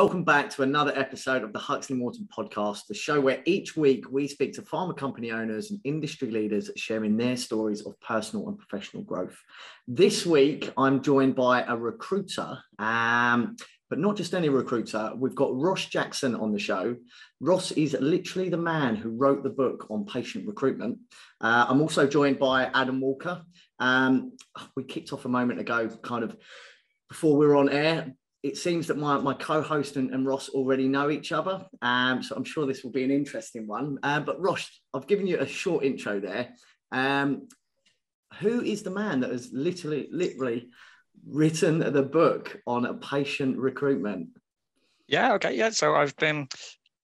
[0.00, 4.04] Welcome back to another episode of the Huxley Morton podcast, the show where each week
[4.08, 8.56] we speak to pharma company owners and industry leaders sharing their stories of personal and
[8.56, 9.36] professional growth.
[9.88, 13.56] This week, I'm joined by a recruiter, um,
[13.90, 15.10] but not just any recruiter.
[15.16, 16.94] We've got Ross Jackson on the show.
[17.40, 20.98] Ross is literally the man who wrote the book on patient recruitment.
[21.40, 23.42] Uh, I'm also joined by Adam Walker.
[23.80, 24.36] Um,
[24.76, 26.36] we kicked off a moment ago, kind of
[27.08, 30.86] before we were on air, it seems that my, my co-host and, and Ross already
[30.86, 31.66] know each other.
[31.82, 33.98] Um, so I'm sure this will be an interesting one.
[34.02, 36.50] Uh, but Ross, I've given you a short intro there.
[36.92, 37.48] Um,
[38.38, 40.68] who is the man that has literally, literally
[41.26, 44.28] written the book on a patient recruitment?
[45.08, 45.32] Yeah.
[45.34, 45.56] Okay.
[45.56, 45.70] Yeah.
[45.70, 46.46] So I've been,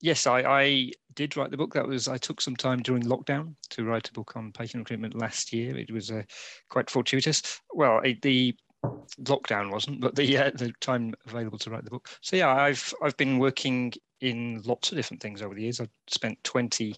[0.00, 1.74] yes, I, I did write the book.
[1.74, 5.16] That was I took some time during lockdown to write a book on patient recruitment
[5.16, 5.76] last year.
[5.76, 6.22] It was uh,
[6.68, 7.60] quite fortuitous.
[7.72, 8.54] Well, it, the
[9.22, 12.08] lockdown wasn't, but the uh, the time available to write the book.
[12.20, 15.80] So yeah, I've I've been working in lots of different things over the years.
[15.80, 16.96] I've spent 20,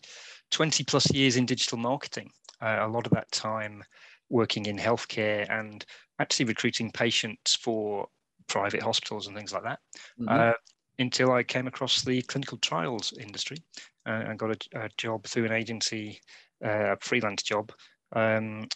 [0.53, 2.31] 20 plus years in digital marketing.
[2.62, 3.83] Uh, a lot of that time
[4.31, 5.84] working in healthcare and
[6.20, 8.07] actually recruiting patients for
[8.47, 9.81] private hospitals and things like that.
[10.20, 10.29] Mm-hmm.
[10.29, 10.53] Uh,
[10.98, 13.59] until I came across the clinical trials industry
[14.07, 16.20] uh, and got a, a, job through an agency,
[16.64, 17.70] uh, a freelance job,
[18.12, 18.67] um,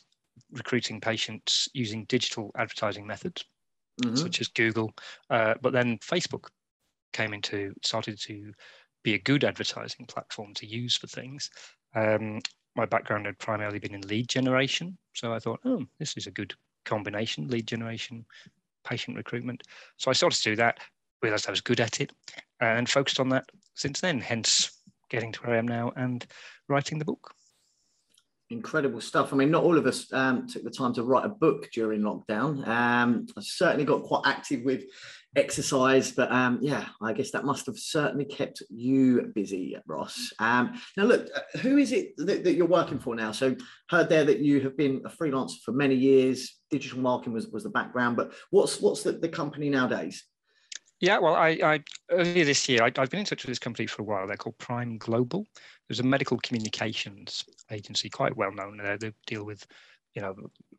[0.52, 3.44] recruiting patients using digital advertising methods,
[4.02, 4.16] mm-hmm.
[4.16, 4.92] such as Google.
[5.28, 6.48] Uh, but then Facebook
[7.12, 8.52] came into, started to
[9.02, 11.50] be a good advertising platform to use for things.
[11.94, 12.40] Um,
[12.76, 14.96] my background had primarily been in lead generation.
[15.14, 16.54] So I thought, oh, this is a good
[16.84, 18.24] combination lead generation,
[18.84, 19.62] patient recruitment.
[19.96, 20.78] So I started to do that,
[21.22, 22.12] realized I was good at it,
[22.60, 24.70] and focused on that since then, hence
[25.08, 26.24] getting to where I am now and
[26.68, 27.34] writing the book
[28.50, 29.32] incredible stuff.
[29.32, 32.00] I mean, not all of us um, took the time to write a book during
[32.00, 32.66] lockdown.
[32.66, 34.84] Um, I certainly got quite active with
[35.36, 40.32] exercise, but um, yeah, I guess that must have certainly kept you busy, Ross.
[40.40, 43.30] Um, now, look, uh, who is it that, that, you're working for now?
[43.30, 43.54] So,
[43.88, 46.58] heard there that you have been a freelancer for many years.
[46.70, 50.24] Digital marketing was, was the background, but what's what's the, the company nowadays?
[51.00, 53.86] Yeah, well, I, I earlier this year I, have been in touch with this company
[53.86, 54.26] for a while.
[54.26, 55.46] They're called Prime Global.
[55.88, 58.76] There's a medical communications agency, quite well known.
[58.76, 59.66] They, they deal with,
[60.14, 60.34] you know,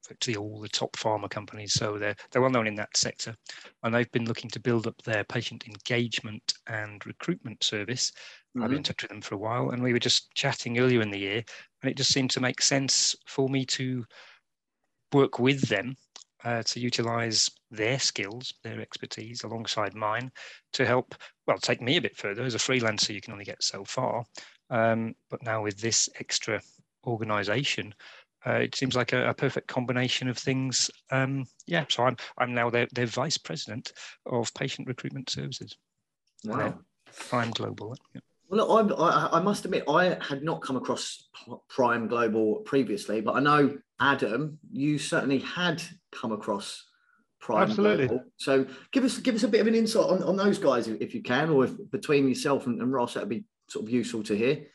[0.08, 1.74] virtually all the top pharma companies.
[1.74, 3.36] So they're they're well known in that sector,
[3.82, 8.12] and they've been looking to build up their patient engagement and recruitment service.
[8.56, 8.64] Mm-hmm.
[8.64, 11.02] I've been in touch with them for a while, and we were just chatting earlier
[11.02, 11.44] in the year,
[11.82, 14.06] and it just seemed to make sense for me to
[15.14, 15.96] work with them
[16.44, 20.32] uh, to utilize their skills, their expertise alongside mine
[20.74, 21.16] to help,
[21.48, 22.44] well, take me a bit further.
[22.44, 24.24] As a freelancer, you can only get so far.
[24.70, 26.62] Um, but now with this extra
[27.06, 27.94] organization,
[28.46, 30.90] uh, it seems like a, a, perfect combination of things.
[31.12, 33.94] Um, yeah, so I'm I'm now their, their vice president
[34.26, 35.78] of patient recruitment services.
[36.44, 36.80] Wow.
[37.30, 37.96] Prime Global.
[38.16, 38.22] Yeah.
[38.50, 41.30] Well, I, I, must admit, I had not come across
[41.70, 45.82] Prime Global previously, but I know Adam, you certainly had
[46.12, 46.86] come across
[47.40, 48.20] Prime Absolutely.
[48.38, 51.14] So give us give us a bit of an insight on, on those guys if
[51.16, 54.36] you can, or if between yourself and, and Ross, that'd be sort of useful to
[54.36, 54.66] hear.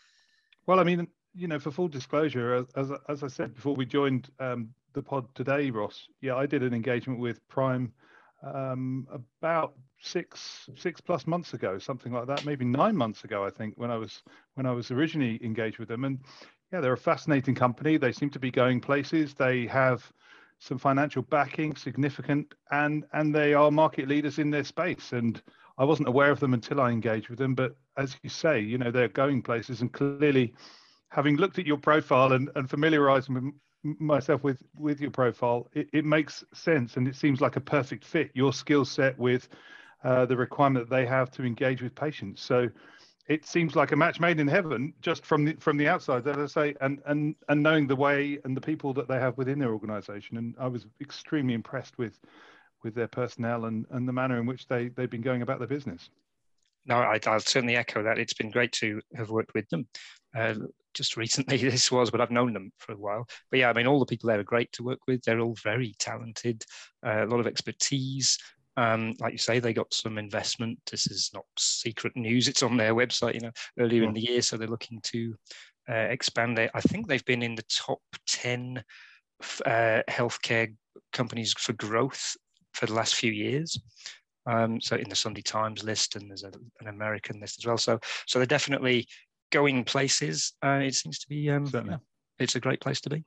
[0.66, 4.30] Well, I mean, you know, for full disclosure, as as I said before we joined
[4.40, 7.92] um, the pod today, Ross, yeah, I did an engagement with Prime
[8.42, 13.50] um, about six six plus months ago, something like that, maybe nine months ago, I
[13.50, 14.22] think, when I was
[14.54, 16.04] when I was originally engaged with them.
[16.04, 16.18] And
[16.72, 17.96] yeah, they're a fascinating company.
[17.96, 19.34] They seem to be going places.
[19.34, 20.10] They have
[20.58, 25.12] some financial backing, significant, and and they are market leaders in their space.
[25.12, 25.40] And
[25.78, 27.54] I wasn't aware of them until I engaged with them.
[27.54, 30.54] But as you say, you know, they're going places, and clearly,
[31.08, 36.04] having looked at your profile and and familiarizing myself with with your profile, it, it
[36.04, 38.30] makes sense, and it seems like a perfect fit.
[38.34, 39.48] Your skill set with
[40.04, 42.42] uh, the requirement that they have to engage with patients.
[42.42, 42.68] So
[43.28, 46.36] it seems like a match made in heaven just from the from the outside as
[46.36, 49.58] i say and and and knowing the way and the people that they have within
[49.58, 50.36] their organization.
[50.36, 52.18] And i was extremely impressed with
[52.82, 55.68] with their personnel and and the manner in which they they've been going about their
[55.68, 56.10] business.
[56.86, 58.18] No I, will certainly echo that.
[58.18, 59.88] It's been great to have worked with them
[60.36, 60.54] uh,
[60.94, 63.26] just recently this was but i've known them for a while.
[63.50, 65.22] But yeah i mean all the people there are great to work with.
[65.22, 66.64] They're all very talented
[67.04, 68.38] uh, a lot of expertise
[68.76, 70.78] um, like you say, they got some investment.
[70.90, 72.48] This is not secret news.
[72.48, 74.42] It's on their website, you know, earlier in the year.
[74.42, 75.34] So they're looking to
[75.88, 76.70] uh, expand it.
[76.74, 78.82] I think they've been in the top 10
[79.64, 80.74] uh, healthcare
[81.12, 82.36] companies for growth
[82.74, 83.78] for the last few years.
[84.46, 87.78] Um, so in the Sunday Times list, and there's a, an American list as well.
[87.78, 89.06] So so they're definitely
[89.50, 90.52] going places.
[90.64, 91.96] Uh, it seems to be, um, yeah,
[92.38, 93.24] it's a great place to be.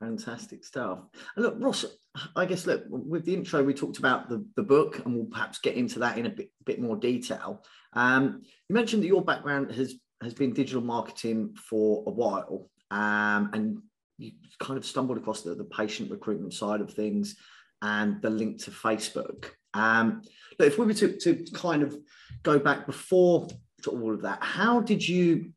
[0.00, 0.98] Fantastic stuff.
[1.36, 1.86] And look, Ross,
[2.34, 5.58] I guess look with the intro we talked about the, the book, and we'll perhaps
[5.58, 7.64] get into that in a bit, bit more detail.
[7.94, 13.50] Um, you mentioned that your background has has been digital marketing for a while, um,
[13.52, 13.78] and
[14.18, 17.36] you kind of stumbled across the, the patient recruitment side of things
[17.82, 19.50] and the link to Facebook.
[19.74, 20.22] Um,
[20.58, 21.96] but if we were to, to kind of
[22.42, 23.48] go back before
[23.82, 25.52] to all of that, how did you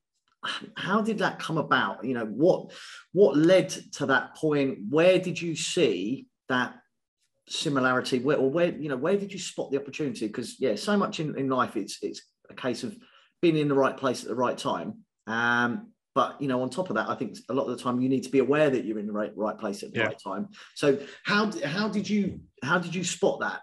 [0.76, 2.04] how did that come about?
[2.04, 2.72] You know what
[3.12, 4.80] what led to that point?
[4.90, 6.76] Where did you see that
[7.48, 8.20] similarity?
[8.20, 10.28] Where or where you know where did you spot the opportunity?
[10.28, 12.96] Because yeah so much in, in life it's it's a case of
[13.42, 15.00] being in the right place at the right time.
[15.28, 18.02] Um but you know on top of that i think a lot of the time
[18.02, 20.06] you need to be aware that you're in the right right place at the yeah.
[20.08, 20.48] right time.
[20.76, 23.62] So how how did you how did you spot that?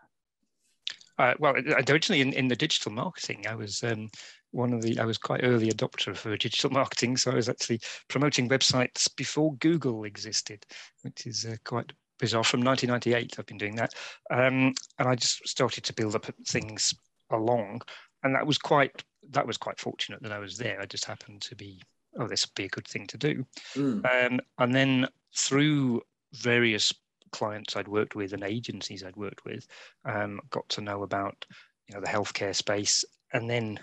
[1.18, 1.54] Uh, well,
[1.88, 4.10] originally in, in the digital marketing, I was um,
[4.56, 7.16] one of the, I was quite early adopter for digital marketing.
[7.16, 10.64] So I was actually promoting websites before Google existed,
[11.02, 12.44] which is uh, quite bizarre.
[12.44, 13.94] From 1998, I've been doing that.
[14.30, 16.94] Um, and I just started to build up things
[17.30, 17.82] along.
[18.22, 20.80] And that was quite, that was quite fortunate that I was there.
[20.80, 21.80] I just happened to be,
[22.18, 23.44] oh, this would be a good thing to do.
[23.74, 24.26] Mm.
[24.26, 25.06] Um, and then
[25.36, 26.00] through
[26.32, 26.92] various
[27.30, 29.66] clients I'd worked with and agencies I'd worked with,
[30.06, 31.44] um, got to know about
[31.88, 33.78] you know the healthcare space, and then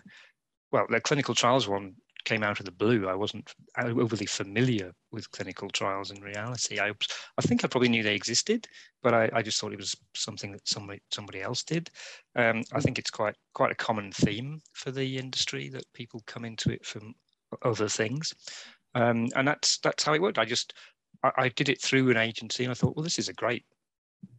[0.73, 1.93] well, the clinical trials one
[2.25, 3.07] came out of the blue.
[3.07, 6.79] I wasn't overly familiar with clinical trials in reality.
[6.79, 6.91] I,
[7.37, 8.67] I think I probably knew they existed,
[9.03, 11.89] but I, I just thought it was something that somebody somebody else did.
[12.35, 16.43] Um, I think it's quite quite a common theme for the industry that people come
[16.43, 17.13] into it from
[17.61, 18.33] other things,
[18.95, 20.39] um, and that's that's how it worked.
[20.39, 20.73] I just
[21.23, 23.65] I, I did it through an agency, and I thought, well, this is a great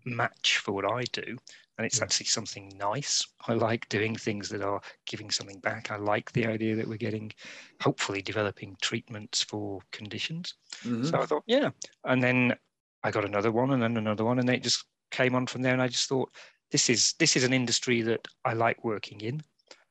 [0.04, 1.36] match for what I do
[1.76, 3.26] and it's actually something nice.
[3.48, 5.90] I like doing things that are giving something back.
[5.90, 7.32] I like the idea that we're getting,
[7.80, 10.54] hopefully, developing treatments for conditions.
[10.84, 11.04] Mm-hmm.
[11.04, 11.70] So I thought, yeah.
[12.04, 12.54] And then
[13.02, 15.62] I got another one, and then another one, and then it just came on from
[15.62, 15.72] there.
[15.72, 16.30] And I just thought,
[16.70, 19.42] this is this is an industry that I like working in,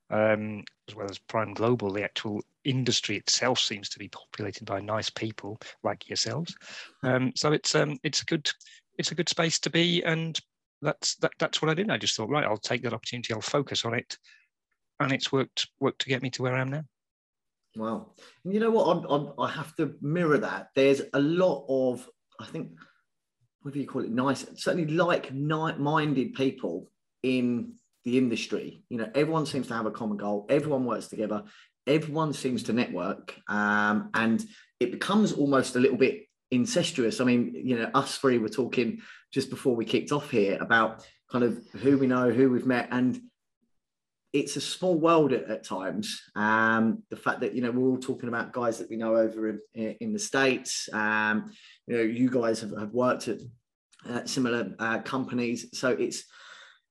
[0.09, 1.91] um, as well as Prime Global.
[1.91, 6.55] The actual industry itself seems to be populated by nice people like yourselves.
[7.03, 8.49] Um, so it's um, it's a good
[8.97, 10.39] it's a good space to be, and
[10.83, 11.89] that's that, that's what I did.
[11.89, 13.33] I just thought, right, I'll take that opportunity.
[13.33, 14.17] I'll focus on it,
[14.99, 16.83] and it's worked worked to get me to where I am now.
[17.75, 18.13] Wow,
[18.43, 18.85] and you know what?
[18.85, 20.69] I'm, I'm, i have to mirror that.
[20.75, 22.07] There's a lot of,
[22.39, 22.71] I think,
[23.61, 24.11] what do you call it?
[24.11, 26.91] Nice, certainly like-minded people
[27.23, 28.83] in the industry.
[28.89, 30.45] You know, everyone seems to have a common goal.
[30.49, 31.43] Everyone works together.
[31.87, 34.43] Everyone seems to network, um, and
[34.79, 37.19] it becomes almost a little bit incestuous.
[37.19, 39.01] I mean, you know, us three were talking
[39.31, 42.89] just before we kicked off here about kind of who we know, who we've met,
[42.91, 43.19] and
[44.31, 46.21] it's a small world at, at times.
[46.35, 49.49] Um, the fact that you know we're all talking about guys that we know over
[49.49, 50.89] in, in the states.
[50.93, 51.51] Um,
[51.87, 53.39] you know, you guys have, have worked at
[54.07, 56.25] uh, similar uh, companies, so it's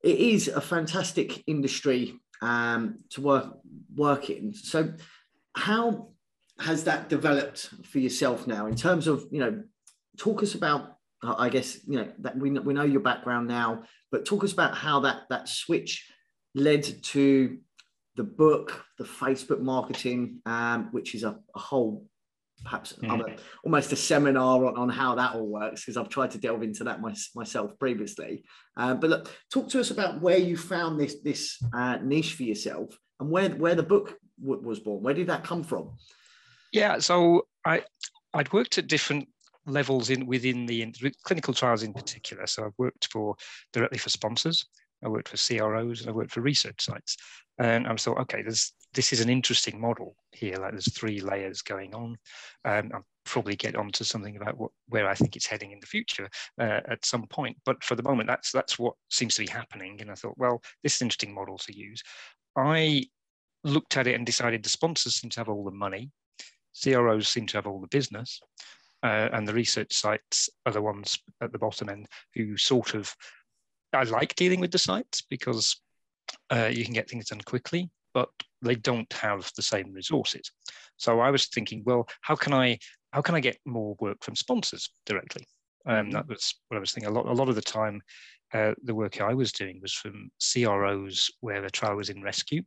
[0.02, 3.58] it is a fantastic industry um, to work
[3.94, 4.52] work in.
[4.52, 4.94] So,
[5.54, 6.08] how
[6.58, 9.62] has that developed for yourself now in terms of you know
[10.18, 14.24] talk us about I guess you know that we we know your background now, but
[14.24, 16.10] talk us about how that that switch
[16.54, 17.58] led to
[18.16, 22.06] the book, the Facebook marketing, um, which is a, a whole
[22.64, 23.10] perhaps mm.
[23.10, 26.62] other, almost a seminar on, on how that all works because I've tried to delve
[26.62, 28.44] into that my, myself previously.
[28.76, 32.42] Uh, but look, talk to us about where you found this this uh, niche for
[32.42, 35.02] yourself and where where the book w- was born.
[35.04, 35.92] Where did that come from?
[36.72, 37.82] Yeah, so I
[38.34, 39.28] I'd worked at different
[39.66, 40.92] levels in within the in,
[41.24, 42.46] clinical trials in particular.
[42.46, 43.36] So I've worked for
[43.72, 44.66] directly for sponsors.
[45.04, 47.16] I worked for CROs and I worked for research sites.
[47.58, 50.56] And I thought, okay, there's this is an interesting model here.
[50.56, 52.16] Like there's three layers going on.
[52.64, 55.86] Um, I'll probably get onto something about what where I think it's heading in the
[55.86, 57.56] future uh, at some point.
[57.64, 60.00] But for the moment, that's that's what seems to be happening.
[60.00, 62.02] And I thought, well, this is an interesting model to use.
[62.56, 63.04] I
[63.64, 66.10] looked at it and decided the sponsors seem to have all the money
[66.80, 68.40] CROs seem to have all the business,
[69.02, 73.14] uh, and the research sites are the ones at the bottom end who sort of.
[73.94, 75.78] I like dealing with the sites because
[76.50, 78.30] uh, you can get things done quickly, but
[78.62, 80.50] they don't have the same resources.
[80.96, 82.78] So I was thinking, well, how can I
[83.12, 85.46] how can I get more work from sponsors directly?
[85.84, 87.10] Um, that was what I was thinking.
[87.10, 88.00] A lot a lot of the time,
[88.54, 92.62] uh, the work I was doing was from CROs where the trial was in rescue.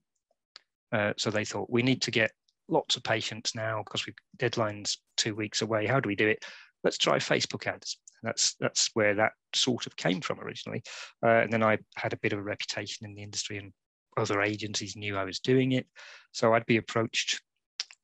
[0.91, 2.31] Uh, so they thought we need to get
[2.67, 5.86] lots of patients now because we deadlines two weeks away.
[5.86, 6.43] How do we do it?
[6.84, 7.98] Let's try Facebook ads.
[8.24, 10.84] That's that's where that sort of came from originally.
[11.24, 13.72] Uh, and then I had a bit of a reputation in the industry, and
[14.17, 15.86] other agencies knew I was doing it.
[16.31, 17.41] So I'd be approached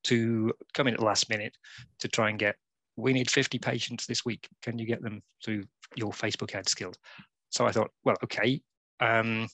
[0.03, 1.55] to come in at the last minute
[1.99, 2.55] to try and get
[2.97, 4.47] we need 50 patients this week.
[4.61, 5.63] Can you get them through
[5.95, 6.95] your Facebook ad skills?
[7.49, 8.61] So I thought, well, okay.
[8.99, 9.47] Um,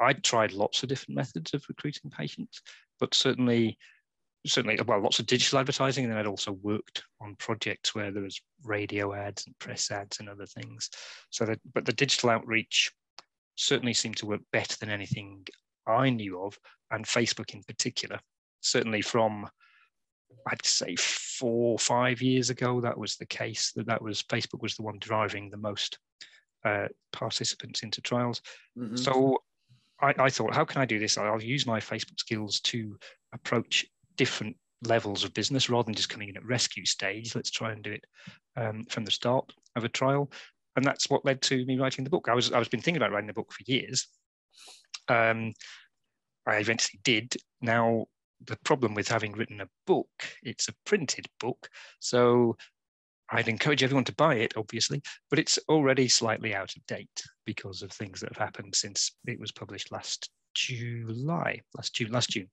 [0.00, 2.60] I'd tried lots of different methods of recruiting patients,
[2.98, 3.78] but certainly,
[4.46, 6.04] certainly, well, lots of digital advertising.
[6.04, 10.20] And then I'd also worked on projects where there was radio ads and press ads
[10.20, 10.90] and other things.
[11.30, 12.90] So that, but the digital outreach
[13.56, 15.46] certainly seemed to work better than anything
[15.86, 16.58] I knew of,
[16.90, 18.18] and Facebook in particular.
[18.60, 19.48] Certainly from
[20.46, 23.72] I'd say four or five years ago, that was the case.
[23.72, 25.98] That that was Facebook was the one driving the most
[26.64, 28.40] uh, participants into trials.
[28.78, 28.96] Mm-hmm.
[28.96, 29.38] So
[30.00, 31.18] I, I, thought, how can I do this?
[31.18, 32.96] I'll use my Facebook skills to
[33.32, 37.34] approach different levels of business rather than just coming in at rescue stage.
[37.34, 38.04] Let's try and do it
[38.56, 40.30] um, from the start of a trial,
[40.76, 42.28] and that's what led to me writing the book.
[42.28, 44.08] I was I was been thinking about writing the book for years.
[45.08, 45.52] Um,
[46.46, 47.36] I eventually did.
[47.60, 48.06] Now
[48.46, 50.08] the problem with having written a book,
[50.42, 51.68] it's a printed book.
[52.00, 52.56] So
[53.30, 55.00] I'd encourage everyone to buy it, obviously,
[55.30, 59.40] but it's already slightly out of date because of things that have happened since it
[59.40, 62.48] was published last July, last June, last June.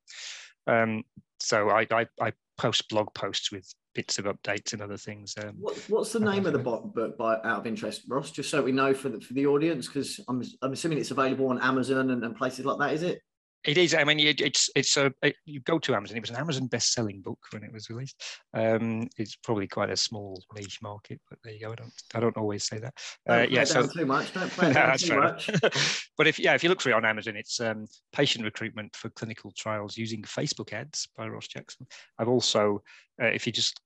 [0.67, 1.03] Um,
[1.39, 5.33] so I, I, I, post blog posts with bits of updates and other things.
[5.41, 8.31] Um, what, what's the name of the book, by, out of interest, Ross?
[8.31, 11.47] Just so we know for the, for the audience, because I'm, I'm assuming it's available
[11.47, 13.21] on Amazon and, and places like that, is it?
[13.65, 13.93] It is.
[13.93, 16.15] I mean, it's it's a it, you go to Amazon.
[16.15, 18.23] It was an Amazon best-selling book when it was released.
[18.53, 21.71] Um, it's probably quite a small niche market, but there you go.
[21.73, 22.93] I don't I don't always say that.
[23.27, 24.33] Uh, yeah, so too much.
[24.33, 25.49] Don't play down too much.
[26.17, 29.09] but if yeah, if you look for it on Amazon, it's um, patient recruitment for
[29.09, 31.85] clinical trials using Facebook ads by Ross Jackson.
[32.17, 32.81] I've also,
[33.21, 33.81] uh, if you just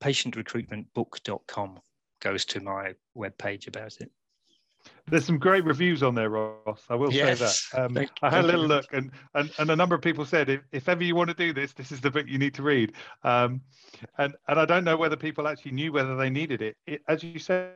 [0.00, 1.80] patientrecruitmentbook.com
[2.20, 4.10] goes to my web page about it.
[5.08, 6.84] There's some great reviews on there, Ross.
[6.88, 7.38] I will yes.
[7.38, 7.84] say that.
[7.84, 10.48] Um, thank, I had a little look, and, and and a number of people said
[10.48, 12.62] if, if ever you want to do this, this is the book you need to
[12.62, 12.92] read.
[13.22, 13.60] Um,
[14.18, 16.76] and and I don't know whether people actually knew whether they needed it.
[16.86, 17.70] it as you say,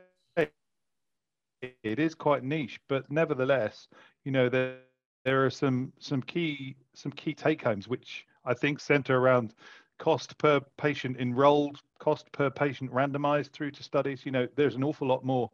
[1.83, 3.87] it is quite niche, but nevertheless,
[4.25, 4.77] you know there
[5.23, 9.53] there are some some key some key take homes which I think center around
[9.99, 14.25] cost per patient enrolled, cost per patient randomized through to studies.
[14.25, 15.51] You know, there's an awful lot more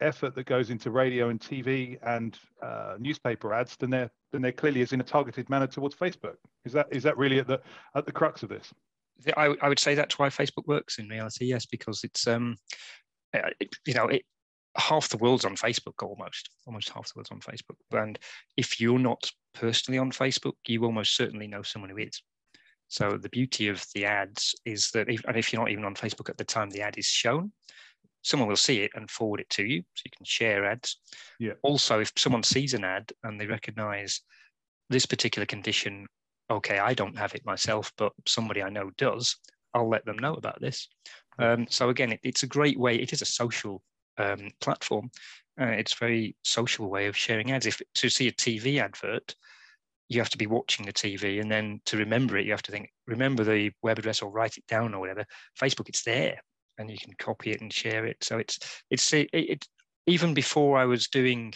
[0.00, 4.52] effort that goes into radio and TV and uh, newspaper ads than there than there
[4.52, 6.36] clearly is in a targeted manner towards Facebook.
[6.64, 7.60] Is that is that really at the
[7.94, 8.72] at the crux of this?
[9.36, 11.46] I, I would say that's why Facebook works in reality.
[11.46, 12.56] Yes, because it's um,
[13.34, 14.22] uh, it, you know, it
[14.76, 17.76] half the world's on Facebook almost, almost half the world's on Facebook.
[17.92, 18.18] And
[18.56, 22.20] if you're not personally on Facebook, you almost certainly know someone who is.
[22.88, 25.94] So the beauty of the ads is that, if, and if you're not even on
[25.94, 27.52] Facebook at the time the ad is shown,
[28.24, 30.98] someone will see it and forward it to you so you can share ads.
[31.38, 31.52] Yeah.
[31.62, 34.22] Also if someone sees an ad and they recognize
[34.90, 36.06] this particular condition
[36.50, 39.36] okay i don't have it myself but somebody i know does
[39.72, 40.88] i'll let them know about this.
[41.38, 43.82] Um, so again it, it's a great way it is a social
[44.18, 45.10] um, platform.
[45.60, 47.66] Uh, it's a very social way of sharing ads.
[47.66, 49.34] If to see a tv advert
[50.08, 52.70] you have to be watching the TV, and then to remember it, you have to
[52.70, 55.24] think, remember the web address or write it down or whatever.
[55.58, 56.38] Facebook, it's there
[56.78, 58.22] and you can copy it and share it.
[58.22, 58.58] So it's
[58.90, 59.66] it's it, it
[60.06, 61.54] even before I was doing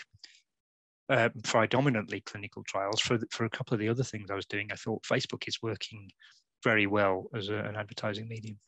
[1.09, 4.69] uh, predominantly clinical trials for for a couple of the other things I was doing,
[4.71, 6.11] I thought Facebook is working
[6.65, 8.59] very well as a, an advertising medium.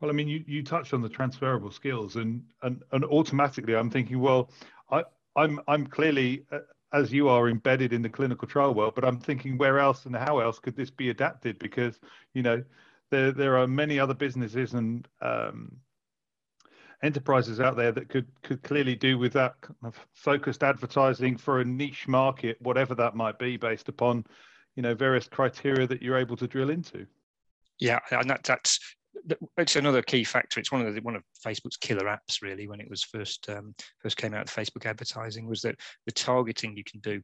[0.00, 3.90] Well, I mean, you, you touched on the transferable skills, and and and automatically I'm
[3.90, 4.50] thinking, well,
[4.90, 5.04] I
[5.36, 6.58] I'm I'm clearly uh,
[6.92, 10.14] as you are embedded in the clinical trial world, but I'm thinking where else and
[10.14, 11.58] how else could this be adapted?
[11.58, 11.98] Because
[12.34, 12.62] you know
[13.10, 15.72] there there are many other businesses and um,
[17.06, 21.60] enterprises out there that could could clearly do with that kind of focused advertising for
[21.60, 24.24] a niche market, whatever that might be, based upon
[24.74, 27.06] you know various criteria that you're able to drill into.
[27.78, 28.78] Yeah, and that, that's
[29.56, 30.60] it's another key factor.
[30.60, 32.68] It's one of the one of Facebook's killer apps, really.
[32.68, 36.84] When it was first um, first came out, Facebook advertising was that the targeting you
[36.84, 37.22] can do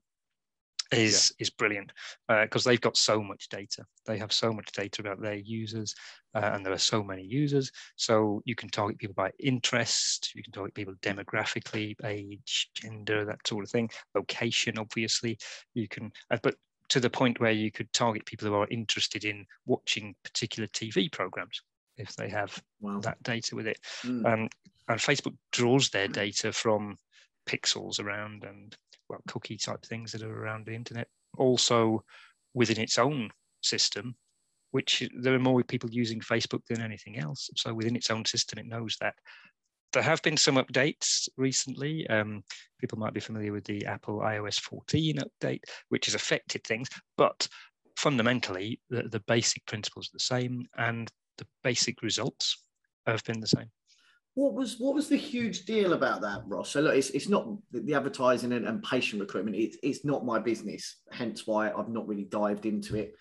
[0.92, 1.42] is yeah.
[1.42, 1.92] is brilliant
[2.28, 3.84] because uh, they've got so much data.
[4.06, 5.94] They have so much data about their users,
[6.34, 7.70] uh, and there are so many users.
[7.96, 10.34] So you can target people by interest.
[10.34, 13.90] You can target people demographically, age, gender, that sort of thing.
[14.14, 15.38] Location, obviously.
[15.74, 16.56] You can, uh, but
[16.88, 21.10] to the point where you could target people who are interested in watching particular TV
[21.10, 21.62] programs
[21.96, 23.00] if they have wow.
[23.00, 23.78] that data with it.
[24.04, 24.26] Mm.
[24.26, 24.48] Um,
[24.88, 26.96] and Facebook draws their data from
[27.46, 28.76] pixels around and
[29.12, 31.06] well, cookie type things that are around the internet.
[31.38, 32.02] Also,
[32.54, 33.30] within its own
[33.62, 34.16] system,
[34.72, 37.50] which there are more people using Facebook than anything else.
[37.56, 39.14] So within its own system, it knows that.
[39.92, 42.08] There have been some updates recently.
[42.08, 42.42] Um,
[42.80, 46.88] people might be familiar with the Apple iOS 14 update, which has affected things,
[47.18, 47.46] but
[47.96, 52.64] fundamentally, the, the basic principles are the same and the basic results
[53.06, 53.70] have been the same.
[54.34, 56.70] What was what was the huge deal about that, Ross?
[56.70, 59.56] So look, it's, it's not the advertising and, and patient recruitment.
[59.56, 61.00] It's it's not my business.
[61.10, 63.14] Hence why I've not really dived into it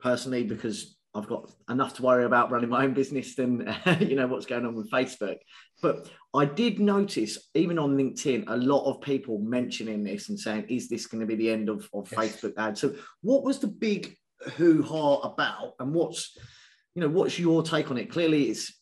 [0.00, 4.26] personally because I've got enough to worry about running my own business than you know
[4.26, 5.36] what's going on with Facebook.
[5.80, 10.66] But I did notice even on LinkedIn a lot of people mentioning this and saying,
[10.68, 12.20] "Is this going to be the end of, of yes.
[12.20, 14.16] Facebook ads?" So what was the big
[14.56, 16.36] hoo ha about, and what's
[16.96, 18.10] you know what's your take on it?
[18.10, 18.72] Clearly, it's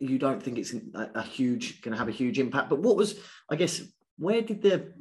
[0.00, 2.70] you don't think it's a, a huge going to have a huge impact.
[2.70, 3.82] But what was, I guess,
[4.18, 4.92] where did the,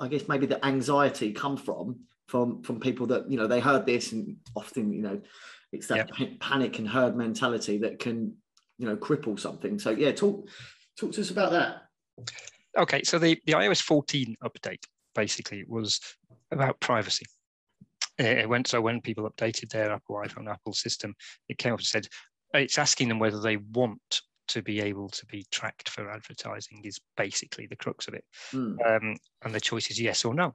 [0.00, 3.86] I guess maybe the anxiety come from from from people that you know they heard
[3.86, 5.20] this and often you know
[5.72, 6.38] it's that yep.
[6.38, 8.34] panic and herd mentality that can
[8.78, 9.78] you know cripple something.
[9.78, 10.48] So yeah, talk
[10.98, 11.82] talk to us about that.
[12.78, 14.82] Okay, so the the iOS 14 update
[15.14, 16.00] basically was
[16.50, 17.26] about privacy.
[18.18, 21.14] It went so when people updated their Apple iPhone, Apple system,
[21.48, 22.06] it came up and said
[22.54, 26.98] it's asking them whether they want to be able to be tracked for advertising is
[27.16, 28.76] basically the crux of it mm.
[28.84, 30.54] um, and the choice is yes or no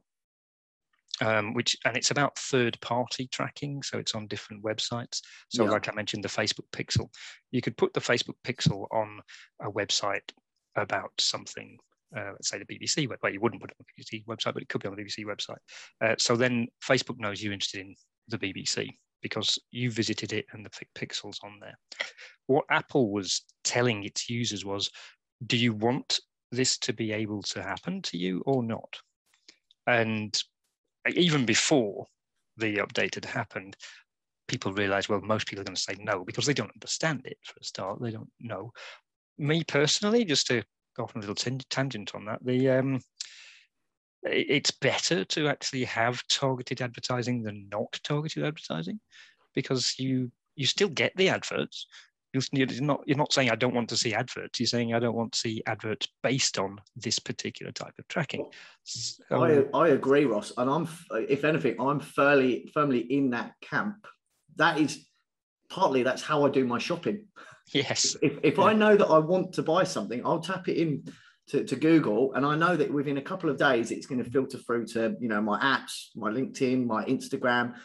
[1.21, 5.71] um, which and it's about third party tracking so it's on different websites so yeah.
[5.71, 7.07] like i mentioned the facebook pixel
[7.51, 9.21] you could put the facebook pixel on
[9.61, 10.29] a website
[10.75, 11.77] about something
[12.15, 13.17] uh, let's say the BBC website.
[13.23, 15.03] Well, you wouldn't put it on the BBC website, but it could be on the
[15.03, 15.57] BBC website.
[16.01, 17.95] Uh, so then Facebook knows you're interested in
[18.29, 18.89] the BBC
[19.21, 21.77] because you visited it and the pixels on there.
[22.47, 24.89] What Apple was telling its users was,
[25.45, 26.19] do you want
[26.51, 28.97] this to be able to happen to you or not?
[29.87, 30.39] And
[31.13, 32.05] even before
[32.57, 33.75] the update had happened,
[34.47, 37.37] people realized, well, most people are going to say no because they don't understand it
[37.43, 38.01] for a start.
[38.01, 38.71] They don't know.
[39.37, 40.63] Me personally, just to
[40.95, 43.01] go off on a little tangent on that, the um,
[44.25, 48.99] it's better to actually have targeted advertising than not targeted advertising
[49.53, 51.87] because you you still get the adverts.
[52.33, 54.59] You're not you're not saying i don't want to see adverts.
[54.59, 58.45] You're saying i don't want to see adverts based on this particular type of tracking.
[58.83, 64.05] So, I, I agree ross and i'm if anything i'm fairly firmly in that camp.
[64.57, 65.05] That is
[65.69, 67.25] partly that's how i do my shopping.
[67.71, 68.17] Yes.
[68.21, 68.65] If, if yeah.
[68.65, 71.05] i know that i want to buy something i'll tap it in
[71.47, 74.29] to, to Google, and I know that within a couple of days it's going to
[74.29, 77.75] filter through to you know my apps, my LinkedIn, my Instagram.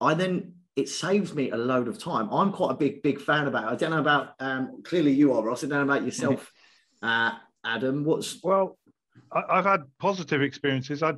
[0.00, 2.28] I then it saves me a load of time.
[2.32, 3.64] I'm quite a big big fan about.
[3.64, 3.74] It.
[3.74, 5.64] I don't know about um, clearly you are Ross.
[5.64, 6.50] I don't know about yourself,
[7.02, 7.32] uh,
[7.64, 8.04] Adam.
[8.04, 8.78] What's well,
[9.32, 11.02] I, have had positive experiences.
[11.02, 11.14] I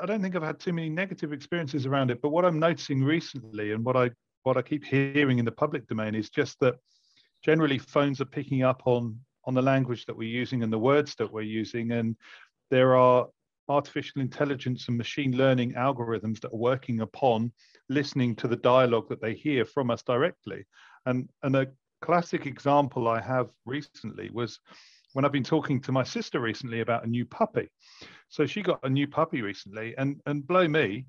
[0.00, 2.20] I don't think I've had too many negative experiences around it.
[2.20, 4.10] But what I'm noticing recently, and what I
[4.42, 6.74] what I keep hearing in the public domain, is just that
[7.44, 11.14] generally phones are picking up on on the language that we're using and the words
[11.16, 11.92] that we're using.
[11.92, 12.16] And
[12.70, 13.28] there are
[13.68, 17.52] artificial intelligence and machine learning algorithms that are working upon
[17.88, 20.64] listening to the dialogue that they hear from us directly.
[21.06, 21.68] And, and a
[22.00, 24.60] classic example I have recently was
[25.14, 27.70] when I've been talking to my sister recently about a new puppy.
[28.28, 31.06] So she got a new puppy recently, and, and blow me,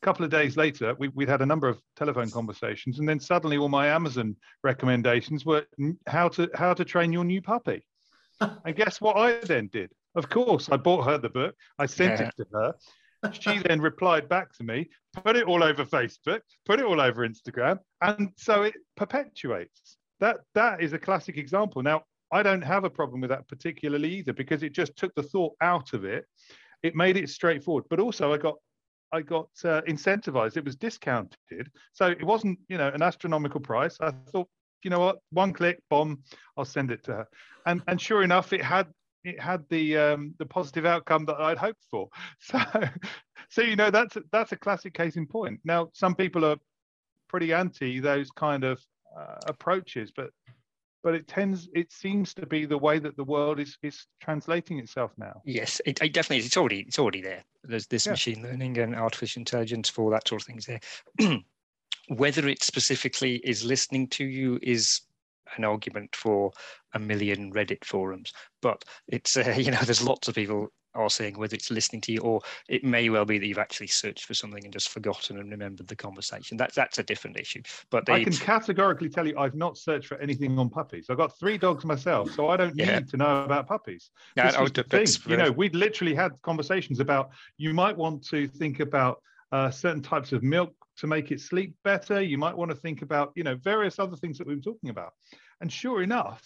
[0.00, 3.18] a couple of days later, we, would had a number of telephone conversations, and then
[3.18, 5.66] suddenly all my Amazon recommendations were
[6.06, 7.84] how to how to train your new puppy.
[8.40, 9.90] and guess what I then did?
[10.14, 11.54] Of course, I bought her the book.
[11.78, 12.28] I sent yeah.
[12.28, 12.74] it to her.
[13.32, 14.88] She then replied back to me,
[15.24, 19.96] put it all over Facebook, put it all over Instagram, and so it perpetuates.
[20.20, 21.82] That that is a classic example.
[21.82, 25.22] Now, I don't have a problem with that particularly either because it just took the
[25.22, 26.24] thought out of it.
[26.82, 27.84] It made it straightforward.
[27.90, 28.54] But also, I got
[29.12, 30.56] I got uh, incentivized.
[30.56, 33.96] It was discounted, so it wasn't you know an astronomical price.
[34.00, 34.48] I thought,
[34.82, 36.22] you know what, one click, bomb,
[36.56, 37.28] I'll send it to her,
[37.66, 38.88] and and sure enough, it had
[39.24, 42.08] it had the um, the positive outcome that I'd hoped for.
[42.40, 42.58] So
[43.50, 45.60] so you know that's that's a classic case in point.
[45.64, 46.56] Now some people are
[47.28, 48.80] pretty anti those kind of
[49.18, 50.30] uh, approaches, but
[51.08, 54.78] but it tends it seems to be the way that the world is is translating
[54.78, 55.40] itself now.
[55.46, 56.44] Yes it, it definitely is.
[56.44, 57.42] It's already it's already there.
[57.64, 58.12] There's this yeah.
[58.12, 60.80] machine learning and artificial intelligence for that sort of things there.
[62.08, 65.00] Whether it specifically is listening to you is
[65.56, 66.50] an argument for
[66.94, 68.32] a million reddit forums
[68.62, 72.12] but it's uh, you know there's lots of people are saying whether it's listening to
[72.12, 75.38] you or it may well be that you've actually searched for something and just forgotten
[75.38, 76.56] and remembered the conversation.
[76.56, 77.62] That's that's a different issue.
[77.90, 81.06] But I can categorically tell you I've not searched for anything on puppies.
[81.08, 82.98] I've got three dogs myself, so I don't yeah.
[82.98, 84.10] need to know about puppies.
[84.36, 85.30] Yeah, this the thing.
[85.30, 90.02] You know, we'd literally had conversations about you might want to think about uh, certain
[90.02, 92.20] types of milk to make it sleep better.
[92.20, 94.90] You might want to think about, you know, various other things that we were talking
[94.90, 95.12] about.
[95.60, 96.42] And sure enough,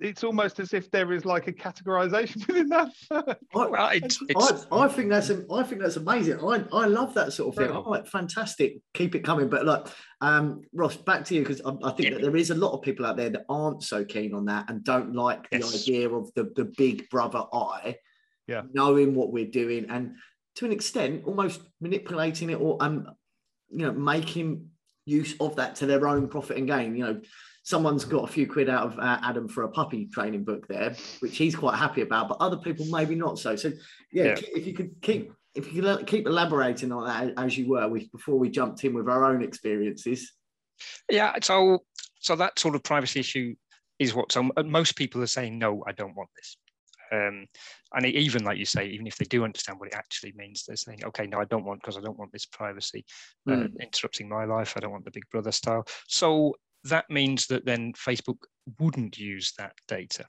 [0.00, 2.90] it's almost as if there is like a categorization within that.
[3.10, 6.40] I, I, I, think that's I think that's amazing.
[6.40, 7.76] I, I love that sort of thing.
[7.76, 9.48] I'm like fantastic, keep it coming.
[9.48, 12.14] But look, um, Ross, back to you because I, I, think yeah.
[12.14, 14.70] that there is a lot of people out there that aren't so keen on that
[14.70, 15.70] and don't like yes.
[15.70, 17.96] the idea of the the big brother eye,
[18.46, 20.14] yeah, knowing what we're doing and
[20.56, 23.06] to an extent almost manipulating it or um,
[23.70, 24.68] you know, making
[25.06, 26.96] use of that to their own profit and gain.
[26.96, 27.20] You know,
[27.62, 30.94] someone's got a few quid out of uh, Adam for a puppy training book there,
[31.20, 33.56] which he's quite happy about, but other people maybe not so.
[33.56, 33.70] So
[34.12, 34.36] yeah, yeah.
[34.54, 38.08] if you could keep if you could keep elaborating on that as you were we,
[38.08, 40.32] before we jumped in with our own experiences.
[41.10, 41.80] Yeah, so
[42.20, 43.54] so that sort of privacy issue
[43.98, 45.58] is what so most people are saying.
[45.58, 46.56] No, I don't want this.
[47.12, 47.46] Um,
[47.92, 50.76] and even like you say, even if they do understand what it actually means, they're
[50.76, 53.04] saying, okay, no, I don't want because I don't want this privacy
[53.48, 53.52] mm.
[53.52, 53.80] uh, hmm.
[53.80, 54.74] interrupting my life.
[54.76, 55.84] I don't want the Big Brother style.
[56.06, 58.38] So that means that then Facebook
[58.78, 60.24] wouldn't use that data.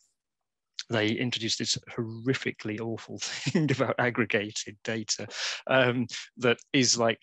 [0.90, 5.28] They introduced this horrifically awful thing about aggregated data
[5.68, 7.20] um, that is like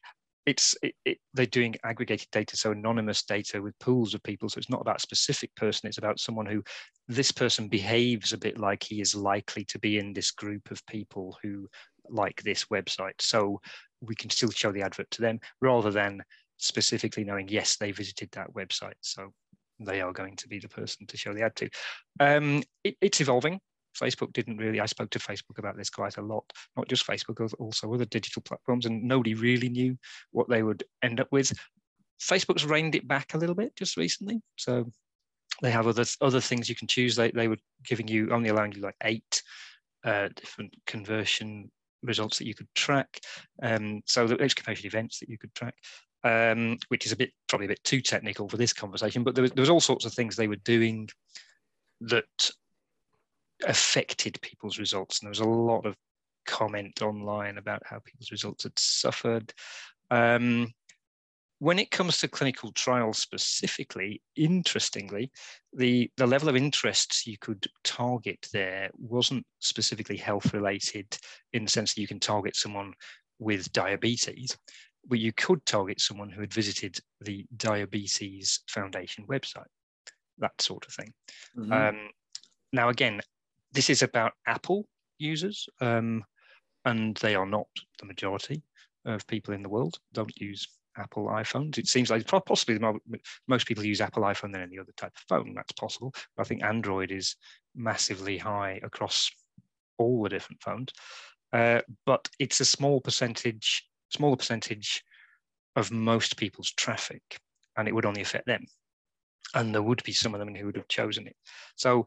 [0.48, 4.58] it's it, it, they're doing aggregated data so anonymous data with pools of people so
[4.58, 6.62] it's not about a specific person it's about someone who
[7.06, 10.84] this person behaves a bit like he is likely to be in this group of
[10.86, 11.68] people who
[12.10, 13.60] like this website so
[14.00, 16.22] we can still show the advert to them rather than
[16.58, 18.98] specifically knowing, yes, they visited that website.
[19.00, 19.32] So
[19.80, 21.70] they are going to be the person to show the ad to.
[22.20, 23.60] Um, it, it's evolving.
[23.96, 26.44] Facebook didn't really, I spoke to Facebook about this quite a lot,
[26.76, 29.96] not just Facebook, also other digital platforms, and nobody really knew
[30.30, 31.52] what they would end up with.
[32.20, 34.40] Facebook's reined it back a little bit just recently.
[34.56, 34.90] So
[35.62, 37.16] they have other other things you can choose.
[37.16, 39.42] They, they were giving you, only allowing you like eight
[40.04, 41.70] uh, different conversion
[42.02, 43.20] results that you could track.
[43.62, 45.74] Um, so the conversion events that you could track
[46.24, 49.22] um, which is a bit probably a bit too technical for this conversation.
[49.22, 51.08] But there was, there was all sorts of things they were doing
[52.00, 52.50] that
[53.66, 55.96] affected people's results, and there was a lot of
[56.46, 59.52] comment online about how people's results had suffered.
[60.10, 60.72] Um,
[61.60, 65.32] when it comes to clinical trials specifically, interestingly,
[65.72, 71.06] the, the level of interest you could target there wasn't specifically health related
[71.52, 72.94] in the sense that you can target someone
[73.40, 74.56] with diabetes
[75.08, 79.64] but you could target someone who had visited the Diabetes Foundation website,
[80.38, 81.12] that sort of thing.
[81.56, 81.72] Mm-hmm.
[81.72, 82.10] Um,
[82.72, 83.20] now, again,
[83.78, 84.88] this is about Apple
[85.18, 86.24] users, um,
[86.84, 87.68] and they are not
[88.00, 88.60] the majority
[89.04, 90.00] of people in the world.
[90.12, 91.78] Don't use Apple iPhones.
[91.78, 92.76] It seems like possibly
[93.46, 95.54] most people use Apple iPhone than any other type of phone.
[95.54, 96.12] That's possible.
[96.36, 97.36] But I think Android is
[97.76, 99.30] massively high across
[99.96, 100.90] all the different phones.
[101.52, 105.04] Uh, but it's a small percentage smaller percentage
[105.76, 107.22] of most people's traffic,
[107.76, 108.64] and it would only affect them.
[109.54, 111.36] And there would be some of them who would have chosen it.
[111.76, 112.06] So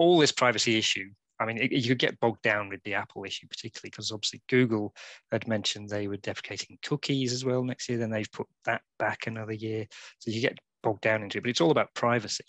[0.00, 3.24] all this privacy issue, I mean, it, you could get bogged down with the Apple
[3.24, 4.94] issue, particularly because obviously Google
[5.30, 7.98] had mentioned they were deprecating cookies as well next year.
[7.98, 9.86] Then they've put that back another year.
[10.18, 12.44] So you get bogged down into it, but it's all about privacy.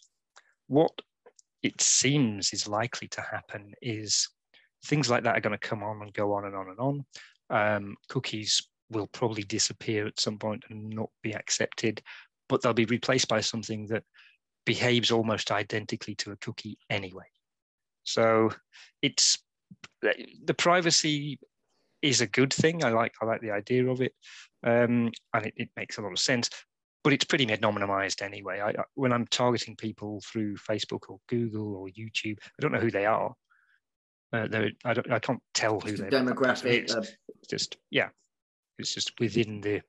[0.67, 0.93] What
[1.61, 4.29] it seems is likely to happen is
[4.85, 7.05] things like that are going to come on and go on and on and on.
[7.49, 12.01] Um, cookies will probably disappear at some point and not be accepted,
[12.47, 14.03] but they'll be replaced by something that
[14.65, 17.25] behaves almost identically to a cookie anyway.
[18.03, 18.51] So
[19.01, 19.37] it's
[20.01, 21.39] the privacy
[22.01, 22.83] is a good thing.
[22.83, 24.13] I like I like the idea of it,
[24.65, 26.49] um, and it, it, makes a lot of sense.
[27.03, 28.61] But it's pretty anonymized anyway.
[28.61, 32.91] I, when I'm targeting people through Facebook or Google or YouTube, I don't know who
[32.91, 33.33] they are.
[34.33, 34.47] Uh,
[34.85, 35.11] I don't.
[35.11, 36.95] I can't tell who they demographic.
[36.95, 37.03] Uh,
[37.49, 38.09] just yeah,
[38.77, 39.81] it's just within the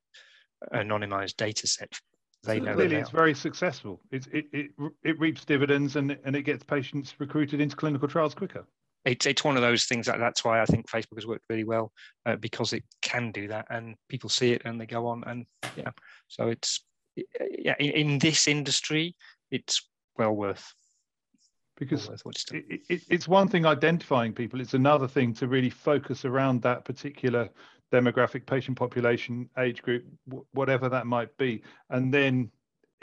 [0.73, 1.99] anonymized data set.
[2.43, 4.01] They know clearly it's very successful.
[4.11, 4.71] It, it, it,
[5.03, 8.65] it reaps dividends and, and it gets patients recruited into clinical trials quicker.
[9.05, 11.63] It's, it's one of those things that that's why I think Facebook has worked really
[11.63, 11.91] well
[12.25, 15.45] uh, because it can do that and people see it and they go on and
[15.75, 15.91] yeah.
[16.27, 16.81] So it's
[17.15, 19.15] yeah in, in this industry
[19.51, 20.73] it's well worth
[21.77, 25.69] because well worth it, it, it's one thing identifying people it's another thing to really
[25.69, 27.49] focus around that particular
[27.93, 30.03] demographic, patient population, age group,
[30.53, 32.49] whatever that might be, and then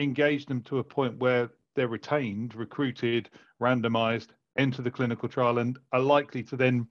[0.00, 3.30] engage them to a point where they're retained, recruited,
[3.62, 6.88] randomized, enter the clinical trial, and are likely to then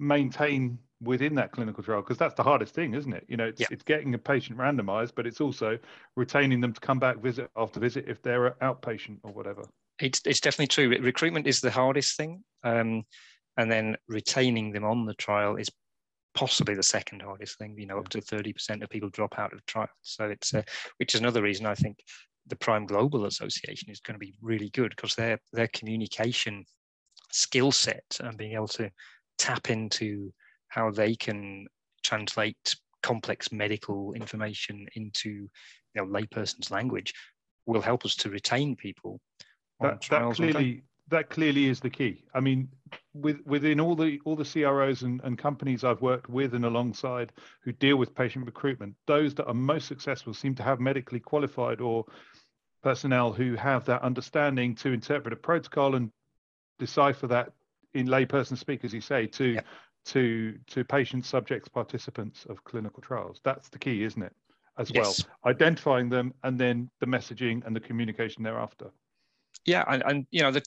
[0.00, 3.24] maintain within that clinical trial because that's the hardest thing isn't it?
[3.28, 3.68] You know it's, yeah.
[3.70, 5.78] it's getting a patient randomized but it's also
[6.16, 9.62] retaining them to come back visit after visit if they're outpatient or whatever.
[10.00, 10.88] It's, it's definitely true.
[11.00, 13.04] Recruitment is the hardest thing um,
[13.56, 15.70] and then retaining them on the trial is
[16.34, 17.74] possibly the second hardest thing.
[17.78, 19.90] You know, up to thirty percent of people drop out of trials.
[20.02, 20.62] So it's uh,
[20.98, 21.98] which is another reason I think
[22.46, 26.64] the Prime Global Association is going to be really good because their their communication
[27.30, 28.90] skill set and being able to
[29.36, 30.32] tap into
[30.68, 31.66] how they can
[32.02, 35.48] translate complex medical information into you
[35.94, 37.12] know layperson's language
[37.66, 39.20] will help us to retain people.
[39.80, 42.24] That, that clearly that clearly is the key.
[42.34, 42.68] I mean,
[43.14, 47.32] with, within all the all the CROs and, and companies I've worked with and alongside
[47.62, 51.80] who deal with patient recruitment, those that are most successful seem to have medically qualified
[51.80, 52.04] or
[52.82, 56.10] personnel who have that understanding to interpret a protocol and
[56.78, 57.52] decipher that
[57.94, 59.58] in layperson speak, as you say, to
[60.06, 63.40] to to patients, subjects, participants of clinical trials.
[63.44, 64.34] That's the key, isn't it?
[64.78, 65.24] As yes.
[65.44, 68.90] well, identifying them and then the messaging and the communication thereafter.
[69.68, 70.62] Yeah, and, and you know, the,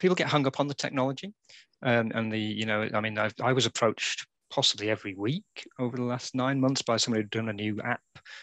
[0.00, 1.34] people get hung up on the technology,
[1.82, 5.44] and and the you know, I mean, I've, I was approached possibly every week
[5.78, 8.00] over the last nine months by somebody who'd done a new app.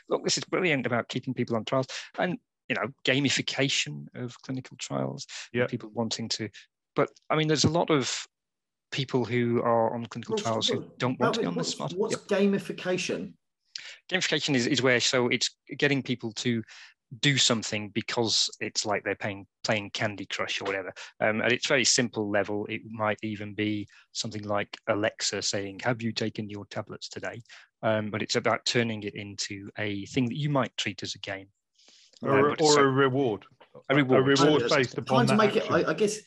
[0.07, 1.87] Look, this is brilliant about keeping people on trials,
[2.19, 2.37] and
[2.69, 5.25] you know, gamification of clinical trials.
[5.51, 6.49] Yeah, people wanting to,
[6.95, 8.27] but I mean, there's a lot of
[8.91, 11.63] people who are on clinical what's, trials who don't oh, want to be on the
[11.63, 11.93] spot.
[11.97, 12.39] What's yep.
[12.39, 13.33] gamification?
[14.07, 16.61] Gamification is, is where so it's getting people to
[17.19, 20.93] do something because it's like they're playing playing Candy Crush or whatever.
[21.19, 26.01] Um, at its very simple level, it might even be something like Alexa saying, "Have
[26.01, 27.41] you taken your tablets today?"
[27.83, 31.19] Um, but it's about turning it into a thing that you might treat as a
[31.19, 31.47] game,
[32.21, 33.45] or, uh, or so, a reward.
[33.89, 34.21] A reward.
[34.21, 35.75] A reward based upon Trying to make action.
[35.75, 36.19] it, I, I guess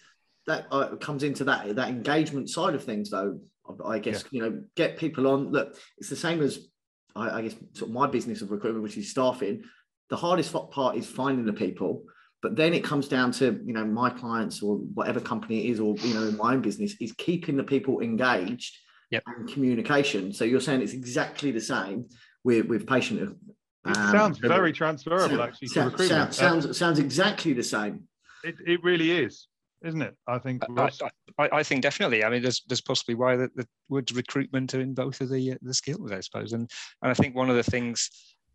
[0.47, 3.41] that uh, comes into that that engagement side of things, though.
[3.85, 4.29] I guess yeah.
[4.31, 5.51] you know, get people on.
[5.51, 6.69] Look, it's the same as
[7.15, 9.65] I, I guess sort of my business of recruitment, which is staffing
[10.11, 12.03] the hardest part is finding the people
[12.41, 15.81] but then it comes down to you know my clients or whatever company it is
[15.81, 18.77] or you know in my own business is keeping the people engaged
[19.11, 19.23] yep.
[19.27, 20.33] and communication.
[20.33, 22.07] So you're saying it's exactly the same
[22.45, 23.37] with with patient
[23.85, 28.05] um, it sounds very transferable sound, actually sound, sound, sounds sounds exactly the same.
[28.45, 29.49] It, it really is
[29.85, 30.17] isn't it?
[30.27, 30.91] I think I,
[31.39, 32.25] I, I, think definitely.
[32.25, 35.57] I mean there's there's possibly why the, the words recruitment are in both of the
[35.63, 36.53] the skills i suppose.
[36.53, 36.69] And
[37.03, 38.11] and i think one of the things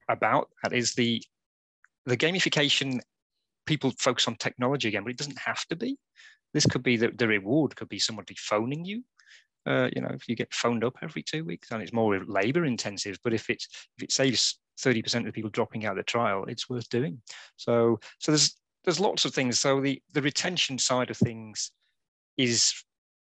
[0.10, 1.24] about that is the
[2.06, 3.00] the gamification
[3.66, 5.98] people focus on technology again, but it doesn't have to be.
[6.54, 9.04] This could be the, the reward could be somebody phoning you.
[9.66, 12.66] Uh, you know, if you get phoned up every two weeks, and it's more labor
[12.66, 13.18] intensive.
[13.24, 16.46] But if it's if it saves 30% of the people dropping out of the trial,
[16.46, 17.22] it's worth doing.
[17.56, 19.60] So so there's there's lots of things.
[19.60, 21.72] So the the retention side of things
[22.38, 22.74] is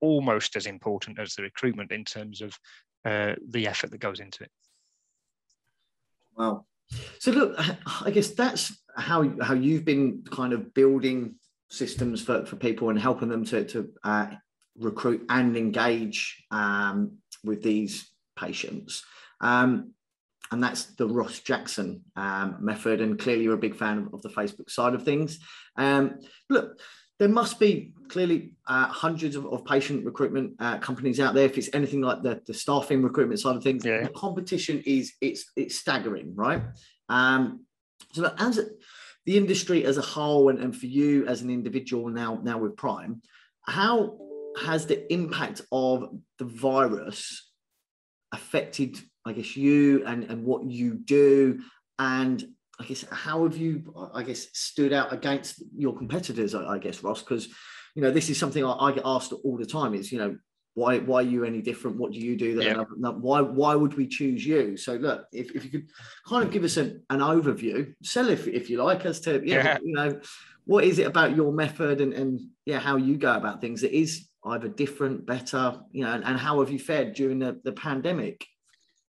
[0.01, 2.57] almost as important as the recruitment in terms of
[3.05, 4.51] uh, the effort that goes into it.
[6.37, 6.65] Wow.
[7.19, 7.57] So look,
[8.03, 11.37] I guess that's how how you've been kind of building
[11.71, 14.27] systems for, for people and helping them to, to uh,
[14.79, 19.05] recruit and engage um, with these patients.
[19.41, 19.93] Um,
[20.51, 23.01] and that's the Ross Jackson um, method.
[23.01, 25.39] And clearly, you're a big fan of, of the Facebook side of things.
[25.77, 26.79] Um, look,
[27.19, 31.47] there must be clearly uh, hundreds of, of, patient recruitment uh, companies out there.
[31.47, 34.03] If it's anything like the, the staffing recruitment side of things, yeah.
[34.03, 36.63] the competition is it's it's staggering, right?
[37.09, 37.65] Um,
[38.13, 38.61] so as
[39.27, 42.77] the industry as a whole, and, and for you as an individual now now with
[42.77, 43.23] Prime,
[43.63, 44.19] how
[44.63, 47.51] has the impact of the virus
[48.33, 51.61] affected, I guess, you and and what you do
[51.99, 52.45] and
[52.81, 56.55] I guess how have you, I guess, stood out against your competitors?
[56.55, 57.49] I, I guess, Ross, because
[57.95, 59.95] you know this is something I, I, get asked all the time.
[59.95, 60.37] Is you know
[60.75, 61.97] why why are you any different?
[61.97, 62.57] What do you do?
[62.57, 63.11] That yeah.
[63.11, 64.77] why why would we choose you?
[64.77, 65.91] So look, if, if you could
[66.29, 69.65] kind of give us an, an overview, sell if if you like, as to yeah,
[69.65, 69.79] yeah.
[69.83, 70.21] you know
[70.67, 73.97] what is it about your method and and yeah how you go about things that
[73.97, 77.73] is either different, better, you know, and, and how have you fared during the, the
[77.73, 78.47] pandemic?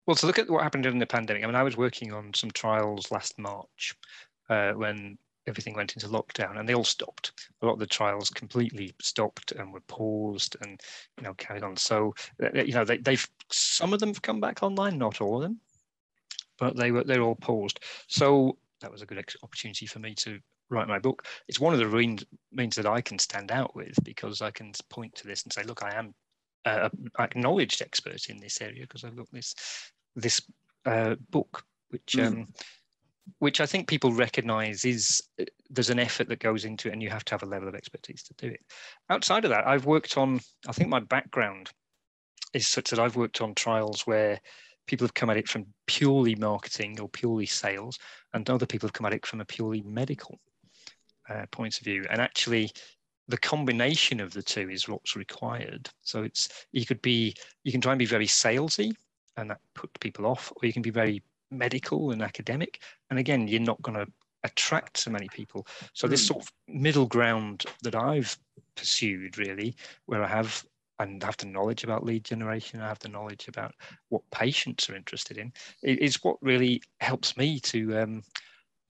[0.07, 2.33] Well, to look at what happened during the pandemic, I mean, I was working on
[2.35, 3.95] some trials last March
[4.49, 7.33] uh, when everything went into lockdown and they all stopped.
[7.63, 10.81] A lot of the trials completely stopped and were paused and,
[11.17, 11.77] you know, carried on.
[11.77, 15.37] So, uh, you know, they, they've, some of them have come back online, not all
[15.37, 15.61] of them,
[16.59, 17.81] but they were, they're all paused.
[18.09, 21.27] So that was a good opportunity for me to write my book.
[21.49, 25.15] It's one of the means that I can stand out with because I can point
[25.17, 26.15] to this and say, look, I am
[26.65, 29.55] uh, acknowledged expert in this area because I've got this
[30.17, 30.41] this
[30.85, 32.47] uh, book, which mm.
[33.39, 37.03] Which I think people recognise is uh, there's an effort that goes into it, and
[37.03, 38.61] you have to have a level of expertise to do it.
[39.11, 40.41] Outside of that, I've worked on.
[40.69, 41.71] I think my background
[42.55, 44.41] is such that I've worked on trials where
[44.87, 47.99] people have come at it from purely marketing or purely sales,
[48.33, 50.39] and other people have come at it from a purely medical
[51.29, 52.05] uh, point of view.
[52.11, 52.71] And actually,
[53.29, 55.91] the combination of the two is what's required.
[56.03, 57.35] So it's you could be
[57.65, 58.93] you can try and be very salesy
[59.37, 62.81] and that put people off, or you can be very medical and academic.
[63.11, 64.11] And again, you're not going to
[64.45, 65.67] attract so many people.
[65.93, 66.35] So this hmm.
[66.35, 68.37] sort of middle ground that I've
[68.77, 70.65] pursued really, where I have
[70.99, 73.75] and have the knowledge about lead generation, I have the knowledge about
[74.09, 78.23] what patients are interested in, is what really helps me to um,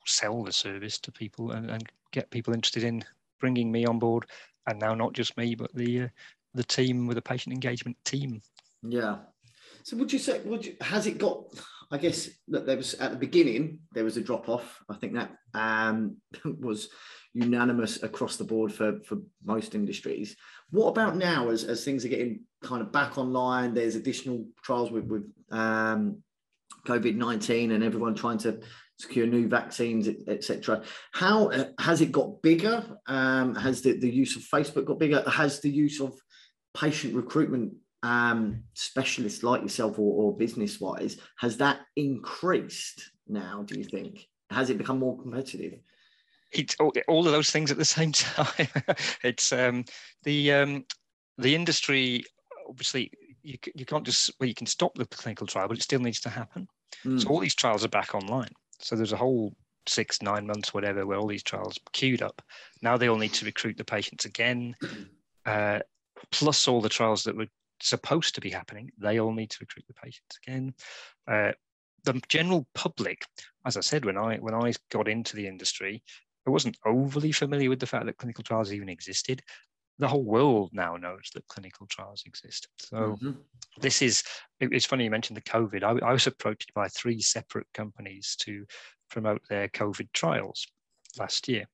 [0.06, 3.04] sell the service to people and, and, get people interested in
[3.40, 4.26] bringing me on board.
[4.68, 6.08] And now not just me, but the uh,
[6.54, 8.40] the team with the patient engagement team.
[8.82, 9.16] Yeah.
[9.82, 11.44] So would you say, would you, has it got
[11.90, 14.82] I guess that there was at the beginning there was a drop off.
[14.88, 16.88] I think that um, was
[17.34, 20.36] unanimous across the board for for most industries.
[20.70, 23.74] What about now, as as things are getting kind of back online?
[23.74, 26.22] There's additional trials with with um,
[26.86, 28.60] COVID nineteen and everyone trying to
[28.98, 30.82] secure new vaccines, etc.
[31.12, 32.82] How uh, has it got bigger?
[33.06, 35.22] Um, has the, the use of Facebook got bigger?
[35.28, 36.14] Has the use of
[36.74, 43.64] patient recruitment um, specialists like yourself or, or business wise, has that increased now?
[43.66, 44.26] Do you think?
[44.50, 45.78] Has it become more competitive?
[46.52, 48.68] It's all, all of those things at the same time.
[49.22, 49.84] it's um,
[50.22, 50.84] the um,
[51.38, 52.24] the industry.
[52.68, 53.10] Obviously,
[53.42, 56.20] you you can't just well, you can stop the clinical trial, but it still needs
[56.20, 56.68] to happen.
[57.04, 57.20] Mm.
[57.20, 58.50] So all these trials are back online.
[58.80, 59.54] So there's a whole
[59.88, 62.42] six, nine months, whatever, where all these trials queued up.
[62.82, 64.74] Now they all need to recruit the patients again,
[65.46, 65.80] uh,
[66.30, 67.46] plus all the trials that were
[67.80, 68.90] supposed to be happening.
[68.98, 70.74] They all need to recruit the patients again.
[71.26, 71.52] Uh,
[72.04, 73.24] the general public,
[73.66, 76.02] as I said, when I when I got into the industry,
[76.46, 79.42] I wasn't overly familiar with the fact that clinical trials even existed.
[79.98, 82.68] The whole world now knows that clinical trials exist.
[82.76, 83.32] So mm-hmm.
[83.80, 84.22] this is
[84.60, 85.82] it's funny you mentioned the COVID.
[85.82, 88.64] I, I was approached by three separate companies to
[89.10, 90.66] promote their COVID trials
[91.18, 91.66] last year.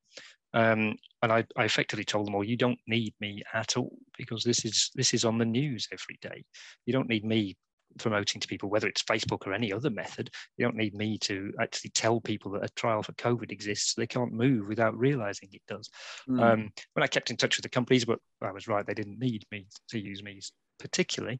[0.55, 4.45] Um, and I, I, effectively told them all, you don't need me at all because
[4.45, 6.45] this is this is on the news every day.
[6.85, 7.57] You don't need me
[7.99, 10.31] promoting to people, whether it's Facebook or any other method.
[10.57, 13.95] You don't need me to actually tell people that a trial for COVID exists.
[13.95, 15.91] They can't move without realizing it does.
[16.29, 16.43] Mm.
[16.43, 19.19] Um, when I kept in touch with the companies, but I was right, they didn't
[19.19, 20.41] need me to use me
[20.79, 21.39] particularly.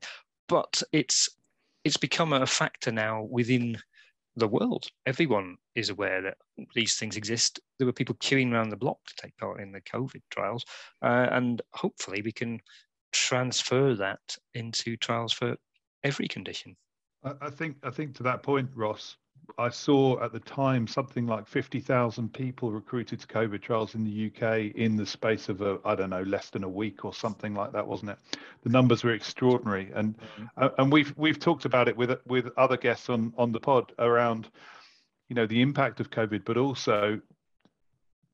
[0.49, 1.29] But it's
[1.85, 3.77] it's become a factor now within
[4.37, 4.87] the world.
[5.07, 6.37] Everyone is aware that
[6.75, 7.61] these things exist.
[7.79, 10.65] There were people queuing around the block to take part in the COVID trials,
[11.03, 12.61] uh, and hopefully we can
[13.13, 15.57] transfer that into trials for
[16.03, 16.77] every condition.
[17.25, 19.17] I think I think to that point, Ross,
[19.59, 24.27] I saw at the time something like 50,000 people recruited to COVID trials in the
[24.27, 27.55] UK in the space of a, I don't know, less than a week or something
[27.55, 28.19] like that, wasn't it?
[28.63, 30.45] The numbers were extraordinary, and mm-hmm.
[30.57, 33.93] uh, and we've we've talked about it with with other guests on on the pod
[33.99, 34.49] around,
[35.29, 37.21] you know, the impact of COVID, but also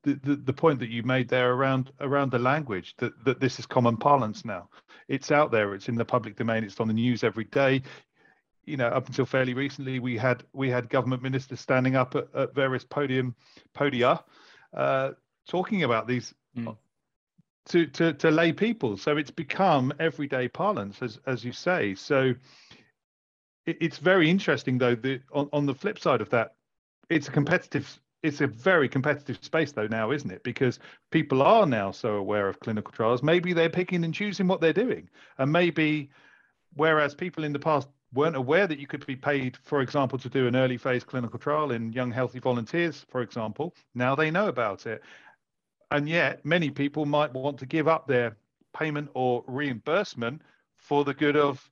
[0.03, 3.59] the, the, the point that you made there around around the language that, that this
[3.59, 4.69] is common parlance now.
[5.07, 5.73] It's out there.
[5.73, 6.63] It's in the public domain.
[6.63, 7.81] It's on the news every day
[8.69, 12.27] you know, up until fairly recently, we had we had government ministers standing up at,
[12.35, 13.35] at various podium
[13.73, 14.23] podia,
[14.73, 15.11] uh,
[15.47, 16.77] talking about these mm.
[17.69, 18.95] to, to to lay people.
[18.97, 21.95] So it's become everyday parlance, as as you say.
[21.95, 22.35] So
[23.65, 24.95] it, it's very interesting, though.
[24.95, 26.55] The on, on the flip side of that,
[27.09, 27.99] it's a competitive.
[28.21, 30.43] It's a very competitive space, though, now, isn't it?
[30.43, 30.79] Because
[31.09, 33.23] people are now so aware of clinical trials.
[33.23, 36.09] Maybe they're picking and choosing what they're doing, and maybe
[36.75, 40.29] whereas people in the past weren't aware that you could be paid, for example, to
[40.29, 43.75] do an early phase clinical trial in young healthy volunteers, for example.
[43.93, 45.01] Now they know about it.
[45.91, 48.37] And yet, many people might want to give up their
[48.77, 50.41] payment or reimbursement
[50.77, 51.69] for the good of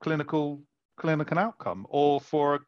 [0.00, 0.62] clinical
[0.96, 2.60] clinical outcome or for a,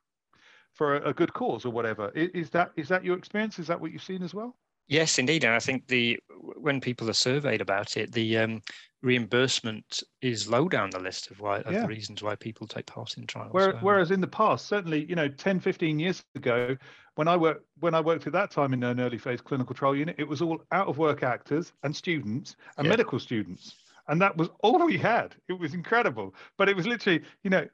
[0.73, 2.11] for a, good cause or whatever.
[2.15, 3.59] Is that is that your experience?
[3.59, 4.57] Is that what you've seen as well?
[4.89, 8.63] Yes, indeed, and I think the when people are surveyed about it, the um,
[9.07, 11.83] reimbursement is low down the list of why of yeah.
[11.83, 13.53] the reasons why people take part in trials.
[13.53, 16.77] Whereas, whereas in the past, certainly, you know, 10, 15 years ago,
[17.14, 19.95] when I worked when I worked at that time in an early phase clinical trial
[19.95, 22.90] unit, it was all out of work actors and students and yeah.
[22.90, 23.77] medical students.
[24.09, 25.35] And that was all we had.
[25.49, 26.35] It was incredible.
[26.59, 27.66] But it was literally, you know,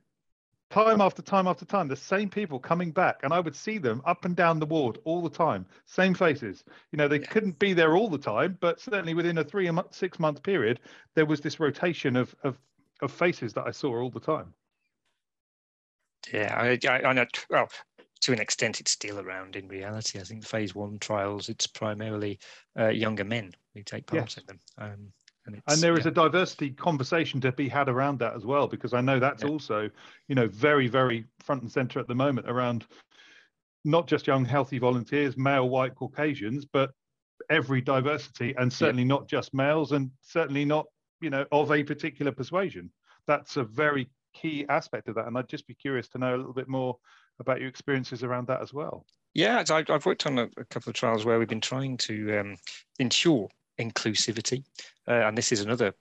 [0.72, 4.02] time after time after time, the same people coming back, and I would see them
[4.04, 6.64] up and down the ward all the time, same faces.
[6.90, 7.26] You know, they yeah.
[7.26, 10.80] couldn't be there all the time, but certainly within a three or six month period,
[11.14, 12.58] there was this rotation of of
[13.02, 14.54] of faces that I saw all the time.
[16.32, 17.26] Yeah, I, I, I know.
[17.50, 17.68] Well,
[18.22, 20.20] to an extent, it's still around in reality.
[20.20, 22.38] I think the phase one trials, it's primarily
[22.78, 24.38] uh, younger men who take part yes.
[24.38, 24.60] in them.
[24.78, 25.12] Um,
[25.46, 26.10] and, and there is yeah.
[26.10, 29.48] a diversity conversation to be had around that as well, because I know that's yeah.
[29.48, 29.90] also,
[30.28, 32.86] you know, very, very front and center at the moment around
[33.84, 36.92] not just young, healthy volunteers, male, white, Caucasians, but
[37.50, 39.08] every diversity, and certainly yeah.
[39.08, 40.86] not just males, and certainly not,
[41.20, 42.90] you know, of a particular persuasion.
[43.26, 46.38] That's a very key aspect of that, and I'd just be curious to know a
[46.38, 46.96] little bit more
[47.40, 49.04] about your experiences around that as well.
[49.34, 52.56] Yeah, I've worked on a, a, couple of trials where we've been trying to um,
[52.98, 54.64] ensure inclusivity,
[55.08, 55.94] uh, and this is another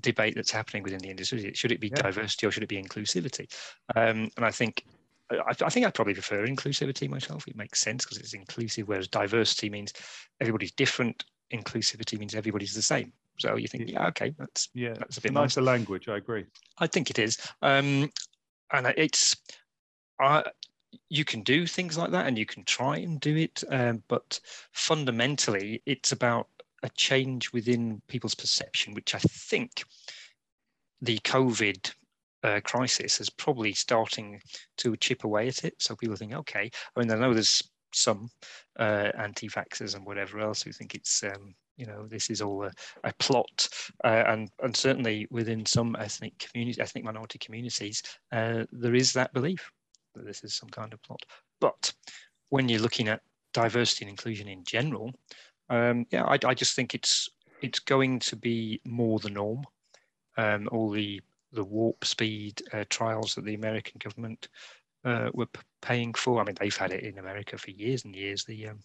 [0.00, 1.52] debate that's happening within the industry.
[1.54, 2.02] Should it be yeah.
[2.02, 3.52] diversity or should it be inclusivity?
[3.94, 4.84] Um, and I think
[5.30, 7.46] I, I, think I probably prefer inclusivity myself.
[7.48, 9.92] It makes sense because it's inclusive, whereas diversity means
[10.40, 11.24] everybody's different.
[11.52, 13.12] Inclusivity means everybody's the same.
[13.38, 15.66] So you think, yeah, okay, that's yeah, that's a bit nicer nice.
[15.66, 16.08] language.
[16.08, 16.44] I agree.
[16.78, 18.10] I think it is, um,
[18.72, 19.36] and it's,
[20.20, 20.44] I,
[21.08, 24.38] you can do things like that, and you can try and do it, um, but
[24.72, 26.48] fundamentally, it's about
[26.82, 29.84] a change within people's perception, which I think
[31.00, 31.92] the COVID
[32.42, 34.40] uh, crisis is probably starting
[34.78, 35.74] to chip away at it.
[35.78, 37.62] So people think, okay, I mean, I know there's
[37.94, 38.28] some
[38.78, 42.72] uh, anti-vaxxers and whatever else who think it's, um, you know, this is all a,
[43.04, 43.68] a plot,
[44.04, 48.02] uh, and and certainly within some ethnic communities, ethnic minority communities,
[48.32, 49.70] uh, there is that belief
[50.14, 51.22] that this is some kind of plot.
[51.60, 51.92] But
[52.50, 53.22] when you're looking at
[53.54, 55.12] diversity and inclusion in general,
[55.72, 57.30] um, yeah, I, I, just think it's
[57.62, 59.64] it's going to be more the norm.
[60.36, 61.20] Um, all the
[61.52, 64.48] the warp speed uh, trials that the American government
[65.04, 65.48] uh, were
[65.80, 66.40] paying for.
[66.40, 68.44] I mean, they've had it in America for years and years.
[68.44, 68.80] The um,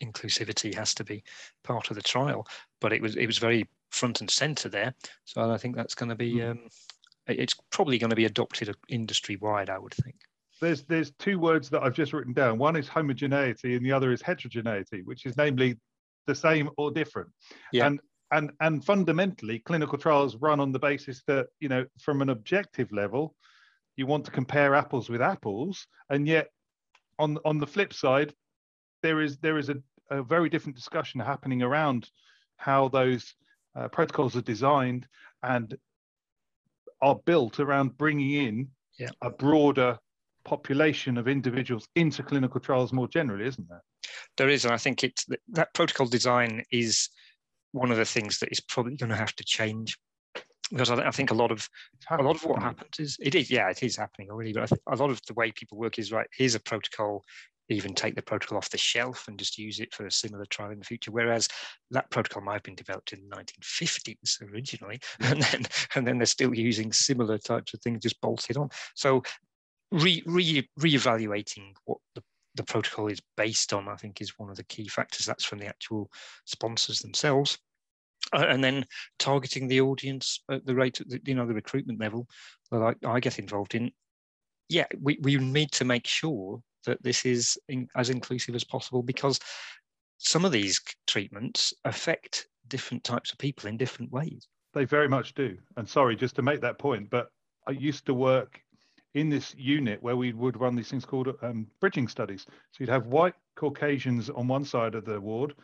[0.00, 1.24] inclusivity has to be
[1.64, 2.46] part of the trial,
[2.80, 4.94] but it was it was very front and center there.
[5.24, 6.50] So I think that's going to be hmm.
[6.50, 6.60] um,
[7.26, 9.70] it's probably going to be adopted industry wide.
[9.70, 10.16] I would think.
[10.60, 12.58] There's there's two words that I've just written down.
[12.58, 15.76] One is homogeneity, and the other is heterogeneity, which is namely
[16.26, 17.30] the same or different.
[17.72, 17.86] Yeah.
[17.86, 18.00] And
[18.30, 22.90] and and fundamentally, clinical trials run on the basis that you know from an objective
[22.92, 23.34] level,
[23.96, 26.48] you want to compare apples with apples, and yet
[27.18, 28.34] on on the flip side,
[29.02, 29.76] there is there is a,
[30.10, 32.08] a very different discussion happening around
[32.56, 33.34] how those
[33.76, 35.06] uh, protocols are designed
[35.42, 35.76] and
[37.02, 38.68] are built around bringing in
[38.98, 39.10] yeah.
[39.20, 39.98] a broader
[40.44, 43.82] population of individuals into clinical trials more generally, isn't there?
[44.36, 47.08] There is, and I think it's that protocol design is
[47.72, 49.96] one of the things that is probably going to have to change
[50.72, 51.68] because I, I think a lot of
[52.10, 54.66] a lot of what happens is it is yeah it is happening already, but I
[54.66, 56.26] think a lot of the way people work is right.
[56.36, 57.22] Here's a protocol.
[57.68, 60.72] Even take the protocol off the shelf and just use it for a similar trial
[60.72, 61.12] in the future.
[61.12, 61.48] Whereas
[61.90, 65.62] that protocol might have been developed in the 1950s originally, and then
[65.94, 68.68] and then they're still using similar types of things just bolted on.
[68.94, 69.22] So
[69.90, 72.22] re, re reevaluating what the
[72.54, 75.26] the protocol is based on, I think, is one of the key factors.
[75.26, 76.10] That's from the actual
[76.44, 77.58] sponsors themselves.
[78.32, 78.86] Uh, and then
[79.18, 82.28] targeting the audience at the rate, the, you know, the recruitment level
[82.70, 83.90] that I, I get involved in.
[84.68, 89.02] Yeah, we, we need to make sure that this is in, as inclusive as possible
[89.02, 89.38] because
[90.18, 94.46] some of these treatments affect different types of people in different ways.
[94.72, 95.58] They very much do.
[95.76, 97.28] And sorry, just to make that point, but
[97.66, 98.60] I used to work
[99.14, 102.46] in this unit where we would run these things called um, bridging studies.
[102.48, 105.54] So you'd have white Caucasians on one side of the ward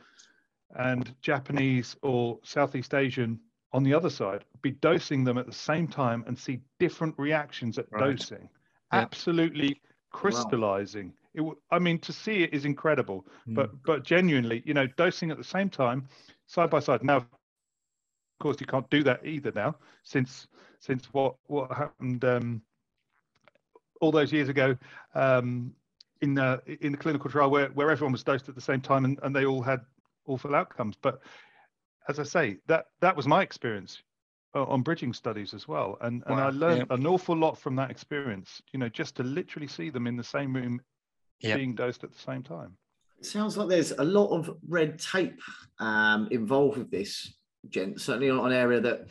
[0.77, 3.41] and Japanese or Southeast Asian
[3.73, 7.79] on the other side, be dosing them at the same time and see different reactions
[7.79, 8.17] at right.
[8.17, 8.49] dosing.
[8.93, 9.01] Yeah.
[9.01, 9.81] Absolutely
[10.11, 11.13] crystallizing.
[11.35, 11.51] Wow.
[11.51, 13.55] It, I mean, to see it is incredible, mm.
[13.55, 16.09] but but genuinely, you know, dosing at the same time,
[16.47, 17.05] side by side.
[17.05, 17.27] Now, of
[18.41, 20.49] course, you can't do that either now, since
[20.81, 22.63] since what what happened um,
[24.01, 24.77] all those years ago
[25.15, 25.73] um,
[26.21, 29.05] in the in the clinical trial where, where everyone was dosed at the same time
[29.05, 29.81] and, and they all had
[30.27, 30.97] awful outcomes.
[31.01, 31.21] But
[32.09, 34.03] as I say, that that was my experience
[34.55, 36.33] uh, on bridging studies as well, and wow.
[36.33, 36.97] and I learned yeah.
[36.97, 38.63] an awful lot from that experience.
[38.73, 40.81] You know, just to literally see them in the same room,
[41.41, 41.57] yeah.
[41.57, 42.77] being dosed at the same time.
[43.19, 45.41] It sounds like there's a lot of red tape
[45.81, 47.35] um, involved with this,
[47.69, 47.99] Jen.
[47.99, 49.09] Certainly on an area that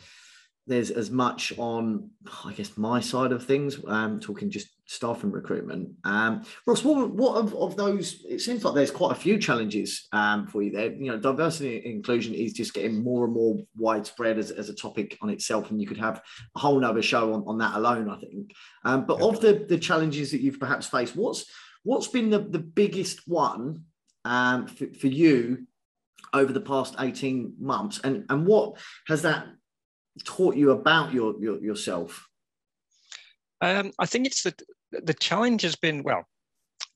[0.68, 2.10] there's as much on,
[2.44, 5.90] I guess, my side of things, um, talking just staff and recruitment.
[6.04, 8.24] Um, Ross, what, what of, of, those?
[8.28, 10.92] It seems like there's quite a few challenges um, for you there.
[10.92, 14.74] You know, diversity and inclusion is just getting more and more widespread as, as a
[14.74, 16.22] topic on itself, and you could have
[16.54, 18.52] a whole nother show on, on that alone, I think.
[18.84, 19.26] Um, but yeah.
[19.26, 21.46] of the, the challenges that you've perhaps faced, what's
[21.82, 23.84] what's been the, the biggest one
[24.24, 25.66] um, for, for you
[26.34, 29.46] over the past 18 months and, and what has that
[30.24, 32.28] taught you about your, your yourself?
[33.60, 34.54] Um, I think it's the
[34.92, 36.24] the challenge has been well.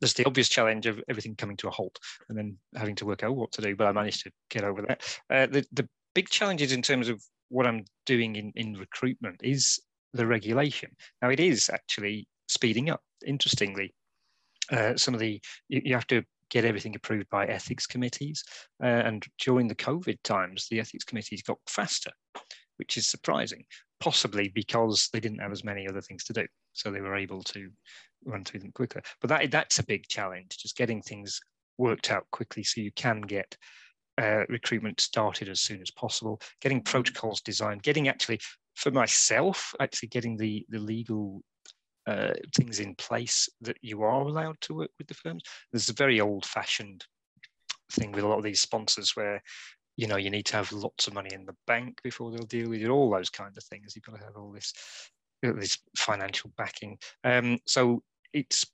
[0.00, 1.98] There's the obvious challenge of everything coming to a halt
[2.28, 3.76] and then having to work out what to do.
[3.76, 5.18] But I managed to get over that.
[5.30, 9.80] Uh, the the big challenges in terms of what I'm doing in in recruitment is
[10.12, 10.90] the regulation.
[11.20, 13.00] Now it is actually speeding up.
[13.26, 13.94] Interestingly,
[14.70, 18.44] uh, some of the you, you have to get everything approved by ethics committees.
[18.82, 22.10] Uh, and during the COVID times, the ethics committees got faster
[22.82, 23.64] which is surprising,
[24.00, 26.44] possibly because they didn't have as many other things to do.
[26.72, 27.70] So they were able to
[28.24, 29.00] run through them quicker.
[29.20, 31.40] But that that's a big challenge, just getting things
[31.78, 33.56] worked out quickly so you can get
[34.20, 36.90] uh, recruitment started as soon as possible, getting mm-hmm.
[36.90, 38.40] protocols designed, getting actually
[38.74, 41.42] for myself actually getting the the legal
[42.08, 45.44] uh, things in place that you are allowed to work with the firms.
[45.70, 47.04] There's a very old fashioned
[47.92, 49.40] thing with a lot of these sponsors where
[49.96, 52.70] you know you need to have lots of money in the bank before they'll deal
[52.70, 53.94] with you all those kind of things.
[53.94, 54.72] You've got to have all this
[55.42, 56.98] this financial backing.
[57.24, 58.64] Um, so it's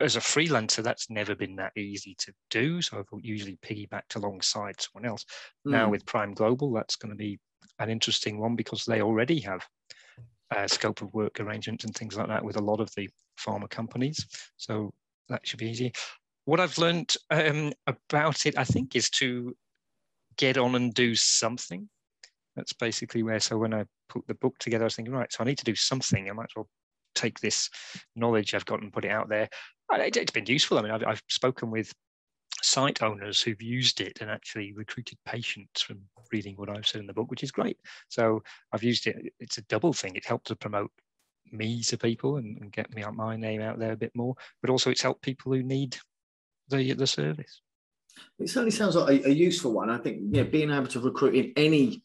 [0.00, 2.80] as a freelancer that's never been that easy to do.
[2.82, 5.24] So i've usually piggybacked alongside someone else.
[5.66, 5.72] Mm.
[5.72, 5.90] now hmm.
[5.90, 7.38] with prime global that's going to be
[7.78, 9.66] an interesting one because they already have
[10.56, 13.08] a scope of work arrangements and things like that with a lot of the
[13.38, 14.26] pharma companies.
[14.56, 14.92] So
[15.28, 15.92] that should be easy.
[16.46, 19.54] What i've learned um, about it i think is to
[20.36, 21.88] get on and do something.
[22.56, 23.40] That's basically where.
[23.40, 25.64] So when I put the book together, I was thinking, right, so I need to
[25.64, 26.28] do something.
[26.28, 26.68] I might as well
[27.14, 27.68] take this
[28.16, 29.48] knowledge I've got and put it out there.
[29.92, 30.78] It's been useful.
[30.78, 31.92] I mean, I've, I've spoken with
[32.62, 36.00] site owners who've used it and actually recruited patients from
[36.32, 37.78] reading what I've said in the book, which is great.
[38.08, 39.32] So I've used it.
[39.40, 40.14] It's a double thing.
[40.14, 40.90] It helped to promote
[41.50, 44.70] me to people and, and get me my name out there a bit more, but
[44.70, 45.96] also it's helped people who need
[46.68, 47.62] the the service.
[48.38, 49.90] It certainly sounds like a, a useful one.
[49.90, 52.02] I think yeah, being able to recruit in any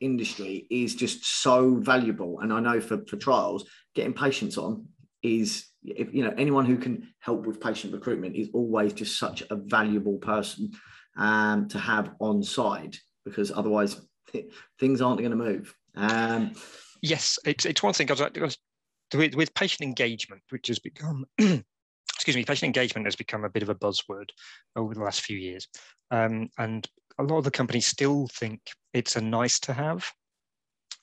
[0.00, 2.40] industry is just so valuable.
[2.40, 4.86] And I know for, for trials, getting patients on
[5.22, 9.42] is if you know anyone who can help with patient recruitment is always just such
[9.50, 10.70] a valuable person
[11.16, 14.00] um, to have on side because otherwise
[14.80, 15.74] things aren't going to move.
[15.94, 16.52] Um,
[17.02, 18.58] yes, it's, it's one thing because
[19.14, 21.24] with, with patient engagement, which has become
[22.22, 24.28] excuse me, patient engagement has become a bit of a buzzword
[24.76, 25.66] over the last few years.
[26.12, 26.86] Um, and
[27.18, 28.60] a lot of the companies still think
[28.94, 30.08] it's a nice to have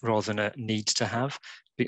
[0.02, 1.38] rather than a need to have,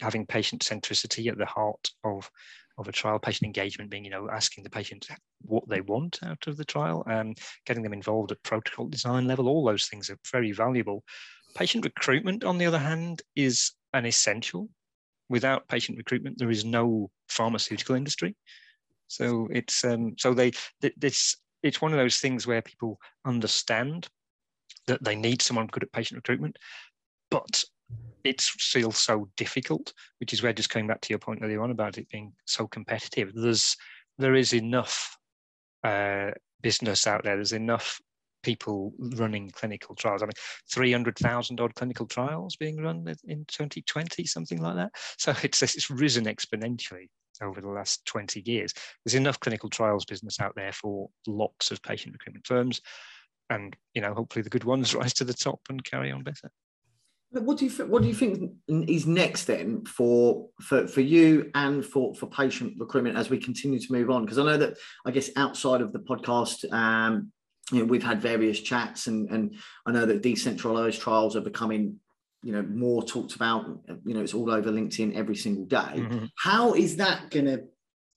[0.01, 2.29] having patient centricity at the heart of,
[2.77, 5.07] of a trial, patient engagement being, you know, asking the patient
[5.43, 9.47] what they want out of the trial, and getting them involved at protocol design level,
[9.47, 11.05] all those things are very valuable.
[11.55, 14.67] Patient recruitment, on the other hand, is an essential.
[15.29, 18.35] Without patient recruitment, there is no pharmaceutical industry.
[19.11, 24.07] So it's um, so they this it's one of those things where people understand
[24.87, 26.57] that they need someone good at patient recruitment,
[27.29, 27.63] but
[28.23, 31.71] it's still so difficult, which is where just coming back to your point earlier on
[31.71, 33.33] about it being so competitive.
[33.33, 33.75] There's
[34.17, 35.17] there is enough
[35.83, 36.31] uh,
[36.61, 37.35] business out there.
[37.35, 37.99] There's enough
[38.43, 40.23] people running clinical trials.
[40.23, 40.31] I mean,
[40.71, 44.91] 300,000 odd clinical trials being run in 2020, something like that.
[45.17, 47.07] So it's, it's risen exponentially
[47.41, 48.73] over the last 20 years.
[49.03, 52.81] There's enough clinical trials business out there for lots of patient recruitment firms.
[53.49, 56.51] And, you know, hopefully the good ones rise to the top and carry on better.
[57.33, 61.85] What do you what do you think is next then for for for you and
[61.85, 64.25] for for patient recruitment as we continue to move on?
[64.25, 64.73] Because I know that
[65.05, 67.31] I guess outside of the podcast, um,
[67.71, 72.01] you know, we've had various chats, and and I know that decentralized trials are becoming
[72.43, 73.65] you know more talked about
[74.05, 75.77] you know it's all over linkedin every single day.
[75.77, 76.25] Mm-hmm.
[76.37, 77.63] How is that going to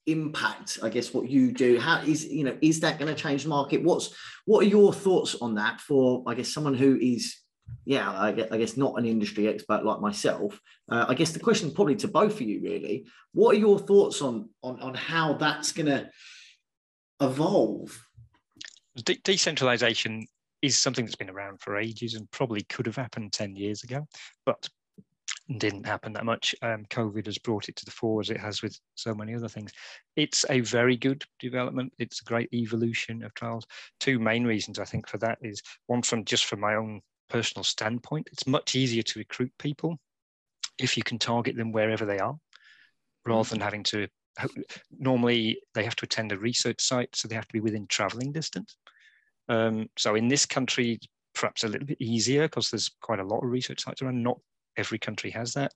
[0.07, 1.79] impact i guess what you do?
[1.79, 3.83] How is you know is that going to change the market?
[3.83, 4.13] What's
[4.45, 7.37] what are your thoughts on that for i guess someone who is
[7.85, 10.59] yeah i guess, I guess not an industry expert like myself?
[10.91, 14.21] Uh, i guess the question probably to both of you really what are your thoughts
[14.21, 16.09] on on, on how that's going to
[17.21, 18.07] evolve?
[19.03, 20.27] De- decentralization
[20.65, 24.07] is something that's been around for ages and probably could have happened 10 years ago,
[24.45, 24.67] but
[25.57, 26.55] didn't happen that much.
[26.61, 29.47] Um, COVID has brought it to the fore as it has with so many other
[29.47, 29.71] things.
[30.15, 31.93] It's a very good development.
[31.99, 33.65] It's a great evolution of trials.
[33.99, 37.63] Two main reasons I think for that is one from just from my own personal
[37.63, 39.97] standpoint, it's much easier to recruit people
[40.79, 42.35] if you can target them wherever they are,
[43.25, 44.07] rather than having to.
[44.91, 48.31] Normally, they have to attend a research site, so they have to be within traveling
[48.31, 48.75] distance.
[49.49, 50.99] Um, so in this country,
[51.33, 54.23] perhaps a little bit easier because there's quite a lot of research sites around.
[54.23, 54.39] Not
[54.77, 55.73] every country has that.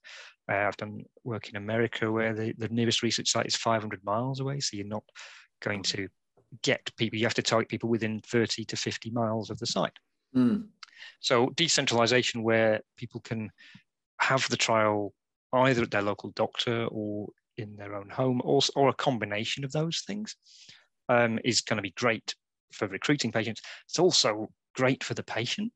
[0.52, 4.40] Uh, I've done work in America where the, the nearest research site is 500 miles
[4.40, 4.60] away.
[4.60, 5.04] So you're not
[5.62, 6.08] going to
[6.64, 9.98] get people, you have to target people within 30 to 50 miles of the site.
[10.36, 10.68] Mm.
[11.20, 13.52] So decentralization where people can
[14.20, 15.14] have the trial
[15.54, 19.72] either at their local doctor or in their own home or, or a combination of
[19.72, 20.36] those things
[21.10, 22.36] um, is going to be great
[22.72, 23.62] for recruiting patients.
[23.88, 25.72] It's also great for the patient.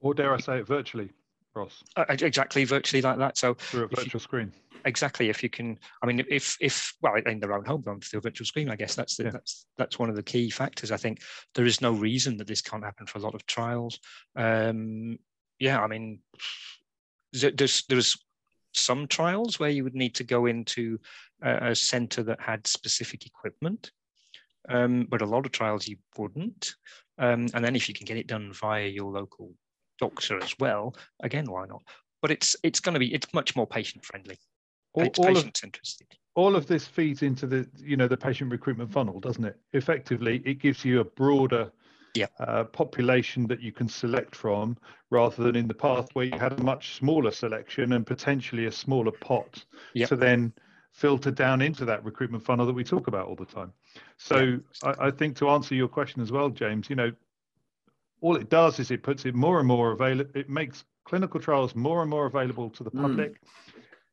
[0.00, 1.10] Or dare I say it virtually,
[1.54, 1.82] Ross?
[1.96, 3.36] Uh, exactly, virtually like that.
[3.36, 4.52] So through a virtual you, screen.
[4.84, 5.28] Exactly.
[5.28, 8.46] If you can, I mean, if if well, in their own home, through a virtual
[8.46, 9.30] screen, I guess that's the, yeah.
[9.30, 10.92] that's that's one of the key factors.
[10.92, 11.20] I think
[11.54, 13.98] there is no reason that this can't happen for a lot of trials.
[14.36, 15.18] Um,
[15.58, 16.20] yeah, I mean,
[17.32, 18.16] there's there's
[18.72, 20.98] some trials where you would need to go into
[21.42, 23.90] a, a centre that had specific equipment.
[24.68, 26.74] Um, but a lot of trials you wouldn't.
[27.18, 29.52] Um, and then if you can get it done via your local
[29.98, 31.82] doctor as well, again, why not?
[32.22, 34.38] But it's it's going to be it's much more patient friendly.
[34.94, 36.06] All, it's all patient of, interested.
[36.34, 39.56] all of this feeds into the you know the patient recruitment funnel, doesn't it?
[39.72, 41.70] Effectively, it gives you a broader
[42.14, 42.26] Yeah.
[42.40, 44.76] uh, population that you can select from,
[45.10, 48.72] rather than in the past where you had a much smaller selection and potentially a
[48.72, 50.08] smaller pot Yep.
[50.08, 50.52] to then
[50.92, 53.72] filter down into that recruitment funnel that we talk about all the time.
[54.18, 57.12] So I, I think to answer your question as well, James, you know,
[58.20, 60.30] all it does is it puts it more and more available.
[60.34, 63.00] It makes clinical trials more and more available to the Mm.
[63.02, 63.40] public.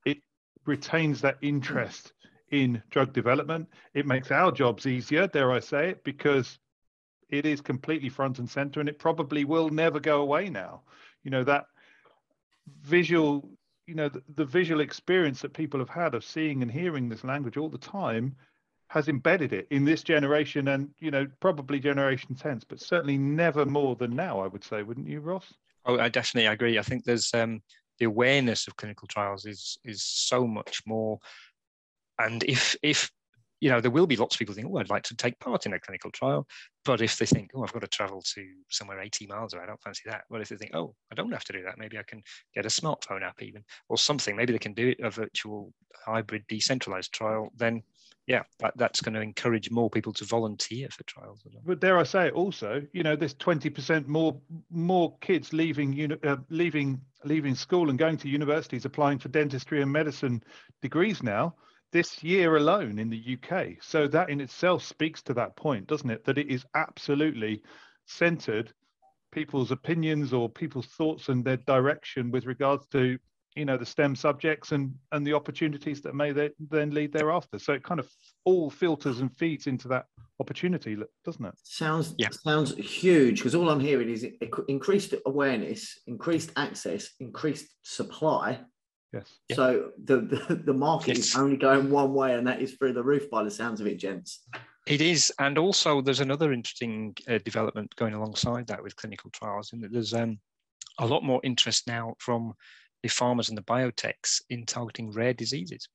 [0.05, 0.19] It
[0.65, 2.13] retains that interest
[2.51, 3.67] in drug development.
[3.93, 6.59] It makes our jobs easier, dare I say it, because
[7.29, 10.83] it is completely front and center and it probably will never go away now.
[11.23, 11.65] You know, that
[12.83, 13.49] visual,
[13.87, 17.23] you know, the, the visual experience that people have had of seeing and hearing this
[17.23, 18.35] language all the time
[18.89, 23.65] has embedded it in this generation and, you know, probably generation tense, but certainly never
[23.65, 25.53] more than now, I would say, wouldn't you, Ross?
[25.85, 26.79] Oh, I definitely agree.
[26.79, 27.61] I think there's um,
[27.99, 31.19] the awareness of clinical trials is is so much more.
[32.19, 33.11] And if if
[33.61, 35.65] you know, there will be lots of people think, oh, I'd like to take part
[35.65, 36.45] in a clinical trial.
[36.83, 39.67] But if they think, oh, I've got to travel to somewhere 80 miles away, I
[39.67, 40.25] don't fancy that.
[40.29, 42.21] But if they think, oh, I don't have to do that, maybe I can
[42.53, 45.73] get a smartphone app even or something, maybe they can do it a virtual
[46.05, 47.81] hybrid decentralized trial, then
[48.27, 51.45] yeah, that, that's going to encourage more people to volunteer for trials.
[51.63, 54.39] But dare I say also, you know, there's 20% more
[54.71, 59.81] more kids leaving uni- uh, leaving leaving school and going to universities applying for dentistry
[59.81, 60.43] and medicine
[60.81, 61.55] degrees now
[61.91, 63.77] this year alone in the UK.
[63.81, 66.25] So that in itself speaks to that point, doesn't it?
[66.25, 67.61] That it is absolutely
[68.05, 68.73] centered
[69.31, 73.19] people's opinions or people's thoughts and their direction with regards to
[73.55, 77.57] you know the STEM subjects and and the opportunities that may they, then lead thereafter.
[77.57, 78.09] So it kind of
[78.43, 80.05] all filters and feeds into that
[80.39, 81.53] opportunity, doesn't it?
[81.63, 82.29] Sounds Yeah.
[82.31, 84.25] sounds huge because all I'm hearing is
[84.67, 88.59] increased awareness, increased access, increased supply.
[89.13, 89.39] Yes.
[89.47, 89.55] Yeah.
[89.55, 93.03] So the, the the market is only going one way, and that is through the
[93.03, 94.45] roof by the sounds of it, gents.
[94.87, 99.71] It is, and also there's another interesting uh, development going alongside that with clinical trials,
[99.73, 100.37] in that there's um,
[100.99, 102.53] a lot more interest now from
[103.05, 105.87] the pharmas and the biotechs in targeting rare diseases,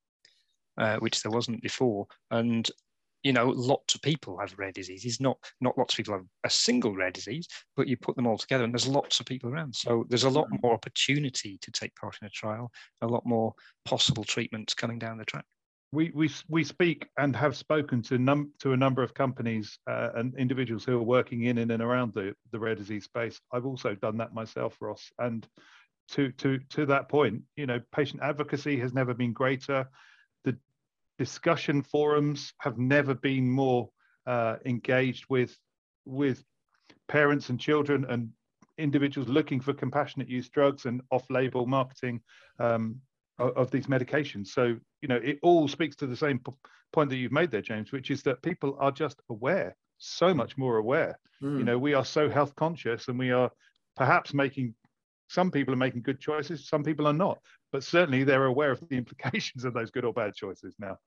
[0.78, 2.06] uh, which there wasn't before.
[2.30, 2.70] And
[3.24, 5.20] you know, lots of people have rare diseases.
[5.20, 8.38] Not not lots of people have a single rare disease, but you put them all
[8.38, 9.74] together, and there's lots of people around.
[9.74, 12.70] So there's a lot more opportunity to take part in a trial,
[13.02, 13.52] a lot more
[13.84, 15.44] possible treatments coming down the track.
[15.92, 20.10] we we we speak and have spoken to num to a number of companies uh,
[20.14, 23.40] and individuals who are working in in and around the the rare disease space.
[23.52, 25.10] I've also done that myself, Ross.
[25.18, 25.46] And
[26.12, 29.88] to to to that point, you know, patient advocacy has never been greater.
[30.44, 30.56] The
[31.18, 33.90] discussion forums have never been more
[34.26, 35.56] uh, engaged with
[36.04, 36.42] with
[37.08, 38.30] parents and children and
[38.78, 42.20] individuals looking for compassionate use drugs and off-label marketing
[42.58, 43.00] um,
[43.38, 44.48] of, of these medications.
[44.48, 46.52] So you know, it all speaks to the same p-
[46.92, 50.58] point that you've made there, James, which is that people are just aware, so much
[50.58, 51.18] more aware.
[51.42, 51.58] Mm.
[51.58, 53.50] You know, we are so health conscious, and we are
[53.96, 54.74] perhaps making.
[55.30, 57.38] Some people are making good choices, some people are not,
[57.70, 60.98] but certainly they're aware of the implications of those good or bad choices now.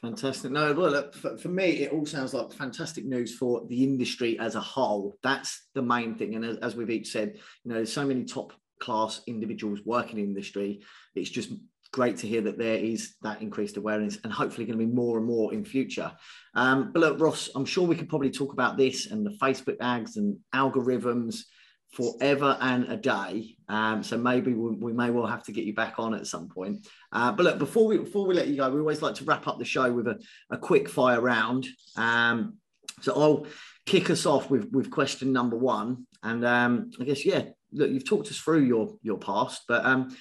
[0.00, 0.50] Fantastic.
[0.50, 4.36] No, well, look, for, for me, it all sounds like fantastic news for the industry
[4.40, 5.14] as a whole.
[5.22, 6.34] That's the main thing.
[6.34, 10.18] And as, as we've each said, you know, there's so many top class individuals working
[10.18, 10.82] in industry.
[11.14, 11.52] It's just
[11.92, 15.18] great to hear that there is that increased awareness and hopefully going to be more
[15.18, 16.10] and more in future.
[16.56, 19.76] Um, but look, Ross, I'm sure we could probably talk about this and the Facebook
[19.80, 21.42] ads and algorithms
[21.92, 23.56] forever and a day.
[23.68, 26.48] Um, so maybe we, we may well have to get you back on at some
[26.48, 26.86] point.
[27.12, 29.46] Uh, but look, before we before we let you go, we always like to wrap
[29.46, 30.18] up the show with a,
[30.50, 31.66] a quick fire round.
[31.96, 32.56] Um,
[33.02, 33.46] so I'll
[33.86, 38.08] kick us off with with question number one, and um, I guess yeah, look, you've
[38.08, 40.16] talked us through your your past, but um,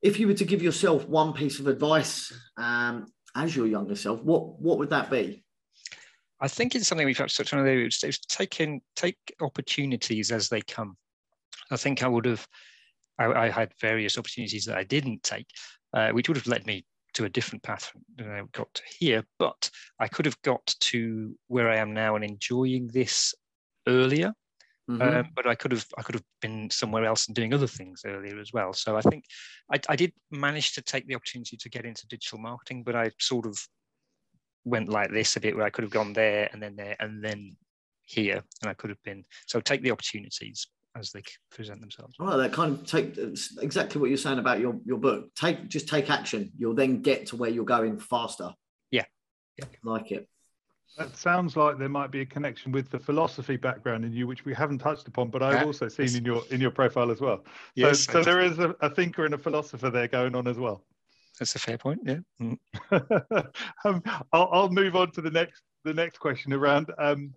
[0.00, 4.22] if you were to give yourself one piece of advice um, as your younger self,
[4.22, 5.44] what what would that be?
[6.40, 7.86] I think it's something we've perhaps touched on earlier.
[7.86, 10.96] It's, it's taking take opportunities as they come.
[11.70, 12.46] I think I would have.
[13.18, 15.48] I, I had various opportunities that I didn't take,
[15.92, 16.84] uh, which would have led me
[17.14, 19.24] to a different path than I got to here.
[19.38, 19.68] But
[19.98, 23.34] I could have got to where I am now and enjoying this
[23.86, 24.32] earlier.
[24.88, 25.02] Mhm.
[25.02, 28.02] Um, but I could have I could have been somewhere else and doing other things
[28.06, 28.72] earlier as well.
[28.72, 29.24] So I think
[29.70, 33.10] I, I did manage to take the opportunity to get into digital marketing, but I
[33.18, 33.58] sort of
[34.64, 37.22] went like this a bit where I could have gone there and then there and
[37.22, 37.56] then
[38.04, 42.16] here, and I could have been so take the opportunities as they present themselves.
[42.18, 43.18] Well, that kind of take
[43.60, 45.34] exactly what you're saying about your your book.
[45.34, 46.50] Take just take action.
[46.56, 48.52] You'll then get to where you're going faster.
[48.90, 49.04] Yeah,
[49.56, 50.28] yeah, like it.
[50.96, 54.44] That sounds like there might be a connection with the philosophy background in you, which
[54.44, 57.44] we haven't touched upon, but I've also seen in your in your profile as well.
[57.74, 60.58] Yes, so, so there is a, a, thinker and a philosopher there going on as
[60.58, 60.82] well.
[61.38, 62.00] That's a fair point.
[62.04, 62.18] Yeah.
[62.40, 62.58] Mm.
[63.84, 66.92] um, I'll, I'll, move on to the next the next question around.
[66.98, 67.34] Um,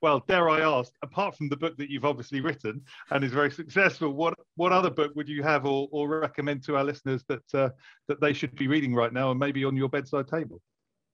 [0.00, 3.50] well, dare I ask, apart from the book that you've obviously written and is very
[3.50, 7.54] successful, what what other book would you have or, or recommend to our listeners that
[7.54, 7.70] uh,
[8.08, 10.60] that they should be reading right now and maybe on your bedside table?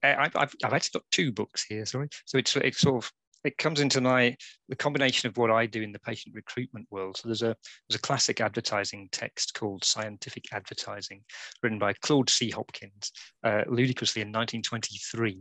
[0.02, 1.84] Uh, I've, I've, I've actually got two books here.
[1.84, 3.12] Sorry, so it's it's sort of
[3.48, 4.36] it comes into my
[4.68, 7.16] the combination of what I do in the patient recruitment world.
[7.16, 7.56] So there's a
[7.88, 11.22] there's a classic advertising text called Scientific Advertising,
[11.62, 12.50] written by Claude C.
[12.50, 13.10] Hopkins,
[13.42, 15.38] uh, ludicrously in 1923.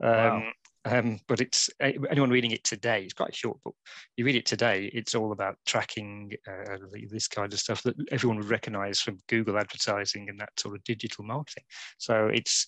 [0.00, 0.42] Um, wow.
[0.84, 3.02] Um, but it's anyone reading it today.
[3.02, 3.74] It's quite a short book.
[4.16, 6.76] You read it today, it's all about tracking uh,
[7.10, 10.84] this kind of stuff that everyone would recognise from Google advertising and that sort of
[10.84, 11.64] digital marketing.
[11.98, 12.64] So it's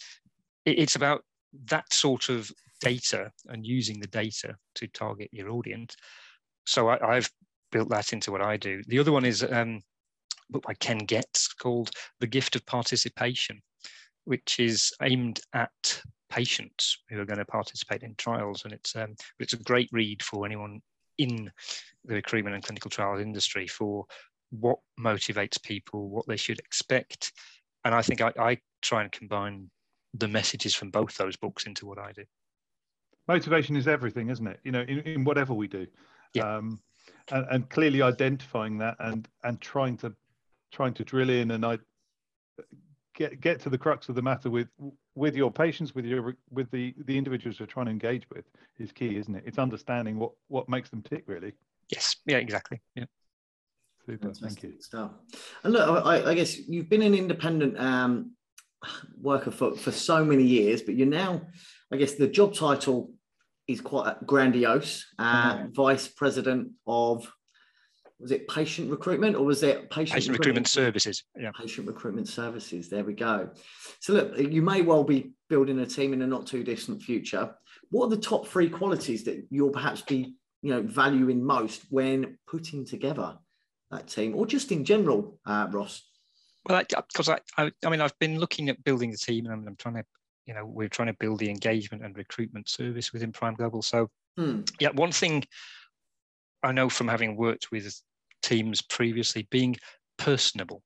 [0.67, 1.23] it's about
[1.67, 2.51] that sort of
[2.81, 5.97] data and using the data to target your audience.
[6.67, 7.31] So I, have
[7.73, 8.83] built that into what I do.
[8.87, 9.81] The other one is um,
[10.51, 13.61] book by Ken Getz called The Gift of Participation,
[14.25, 18.63] which is aimed at patients who are going to participate in trials.
[18.65, 20.81] And it's, um, it's a great read for anyone
[21.19, 21.51] in
[22.05, 24.05] the recruitment and clinical trials industry for
[24.51, 27.33] what motivates people, what they should expect.
[27.85, 29.71] And I think I, I try and combine
[30.15, 32.25] the messages from both those books into what I do.
[33.29, 34.61] Motivation is everything, isn't it?
[34.65, 35.87] You know, in, in whatever we do.
[36.35, 36.57] Yeah.
[36.57, 36.81] Um,
[37.33, 40.13] and, and, clearly identifying that and and trying to
[40.73, 41.79] trying to drill in and I
[43.15, 44.69] get get to the crux of the matter with
[45.15, 48.45] with your patients, with your with the the individuals you're trying to engage with
[48.79, 49.45] is key, isn't it?
[49.47, 51.53] It's understanding what what makes them tick, really.
[51.91, 52.17] Yes.
[52.27, 52.39] Yeah.
[52.39, 52.81] Exactly.
[52.95, 53.05] Yeah.
[54.07, 54.33] Super.
[54.33, 54.81] Fantastic Thank you.
[54.81, 55.11] Stuff.
[55.65, 58.33] And look, I, I, guess you've been an independent um,
[59.21, 61.43] worker for, for so many years, but you're now,
[61.93, 63.13] I guess the job title
[63.67, 65.07] is quite grandiose.
[65.19, 65.73] Uh, mm-hmm.
[65.73, 67.31] Vice President of,
[68.19, 70.39] was it patient recruitment or was it patient, patient recruitment?
[70.39, 71.25] recruitment services?
[71.39, 71.51] Yeah.
[71.59, 72.89] Patient recruitment services.
[72.89, 73.51] There we go.
[74.01, 77.55] So look, you may well be building a team in a not too distant future.
[77.91, 82.39] What are the top three qualities that you'll perhaps be, you know, valuing most when
[82.47, 83.39] putting together
[83.91, 86.03] that team, or just in general, uh, Ross?
[86.69, 89.67] Well, because I, I, I, mean, I've been looking at building the team, and I'm,
[89.67, 90.05] I'm, trying to,
[90.51, 93.83] you know, we're trying to build the engagement and recruitment service within Prime Global.
[93.83, 94.63] So, hmm.
[94.81, 95.45] yeah, one thing
[96.65, 97.95] I know from having worked with
[98.43, 99.77] teams previously, being
[100.19, 100.83] personable,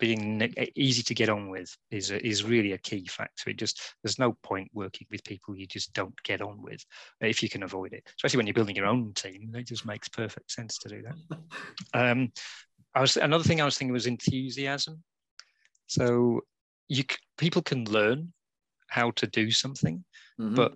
[0.00, 3.50] being easy to get on with is a, is really a key factor.
[3.50, 6.84] It just there's no point working with people you just don't get on with
[7.20, 8.02] if you can avoid it.
[8.18, 11.38] Especially when you're building your own team, it just makes perfect sense to do that.
[11.94, 12.32] Um,
[12.96, 15.04] I was another thing I was thinking was enthusiasm.
[15.86, 16.40] So
[16.88, 17.04] you
[17.38, 18.33] people can learn
[18.94, 20.04] how to do something,
[20.40, 20.54] mm-hmm.
[20.54, 20.72] but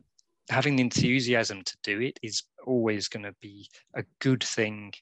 [0.50, 4.92] having the enthusiasm to do it is always going to be a good thing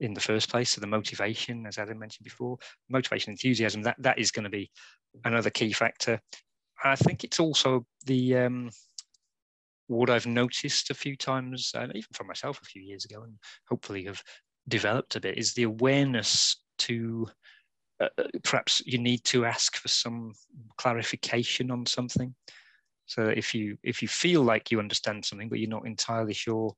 [0.00, 0.70] in the first place.
[0.70, 2.58] So the motivation, as Adam mentioned before,
[2.90, 4.70] motivation, enthusiasm, that that is going to be
[5.24, 6.20] another key factor.
[6.84, 8.70] I think it's also the um,
[9.86, 13.38] what I've noticed a few times, and even for myself a few years ago, and
[13.70, 14.22] hopefully have
[14.68, 17.26] developed a bit, is the awareness to
[18.00, 20.32] uh, uh, perhaps you need to ask for some
[20.76, 22.34] clarification on something.
[23.06, 26.74] So if you if you feel like you understand something but you're not entirely sure,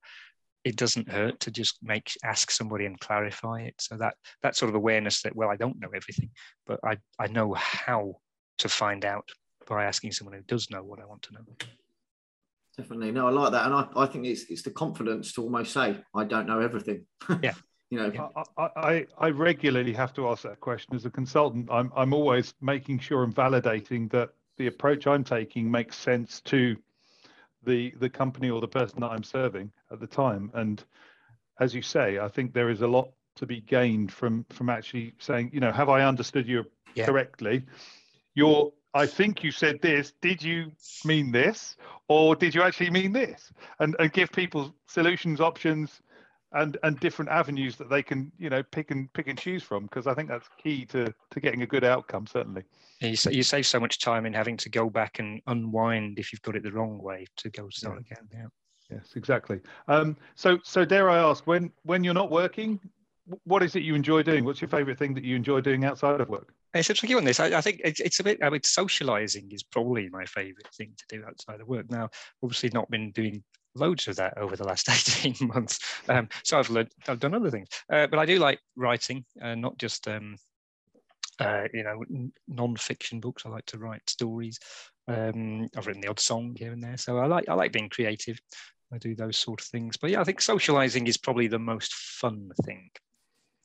[0.63, 3.75] it doesn't hurt to just make ask somebody and clarify it.
[3.79, 6.29] So that that sort of awareness that well I don't know everything,
[6.65, 8.15] but I I know how
[8.59, 9.27] to find out
[9.67, 11.41] by asking someone who does know what I want to know.
[12.77, 15.73] Definitely, no, I like that, and I, I think it's it's the confidence to almost
[15.73, 17.05] say I don't know everything.
[17.41, 17.53] Yeah,
[17.89, 21.91] you know I, I, I regularly have to ask that question as a consultant i'm
[21.95, 26.77] i'm always making sure and validating that the approach i'm taking makes sense to
[27.63, 30.83] the the company or the person that i'm serving at the time and
[31.59, 35.13] as you say i think there is a lot to be gained from from actually
[35.17, 37.05] saying you know have i understood you yeah.
[37.05, 37.63] correctly
[38.35, 40.13] your I think you said this.
[40.21, 40.71] Did you
[41.05, 43.51] mean this, or did you actually mean this?
[43.79, 46.01] And and give people solutions, options,
[46.53, 49.83] and and different avenues that they can you know pick and pick and choose from
[49.83, 52.63] because I think that's key to to getting a good outcome certainly.
[52.99, 56.41] you, you save so much time in having to go back and unwind if you've
[56.41, 58.17] got it the wrong way to go start yeah.
[58.17, 58.29] again.
[58.33, 58.47] Yeah.
[58.91, 59.59] Yes, exactly.
[59.87, 62.79] Um, so so dare I ask when when you're not working,
[63.43, 64.43] what is it you enjoy doing?
[64.43, 66.53] What's your favorite thing that you enjoy doing outside of work?
[66.73, 67.23] It's a tricky one.
[67.23, 68.39] This, I, I think it's, it's a bit.
[68.43, 71.89] I mean, socializing is probably my favorite thing to do outside of work.
[71.89, 72.09] Now,
[72.43, 73.43] obviously, not been doing
[73.75, 74.89] loads of that over the last
[75.23, 75.79] 18 months.
[76.07, 79.55] Um, so I've learned, I've done other things, uh, but I do like writing, uh,
[79.55, 80.35] not just um,
[81.39, 82.03] uh, you know
[82.47, 83.45] non-fiction books.
[83.45, 84.59] I like to write stories.
[85.07, 87.89] Um, I've written the odd song here and there, so I like I like being
[87.89, 88.39] creative.
[88.93, 89.97] I do those sort of things.
[89.97, 92.89] But yeah, I think socializing is probably the most fun thing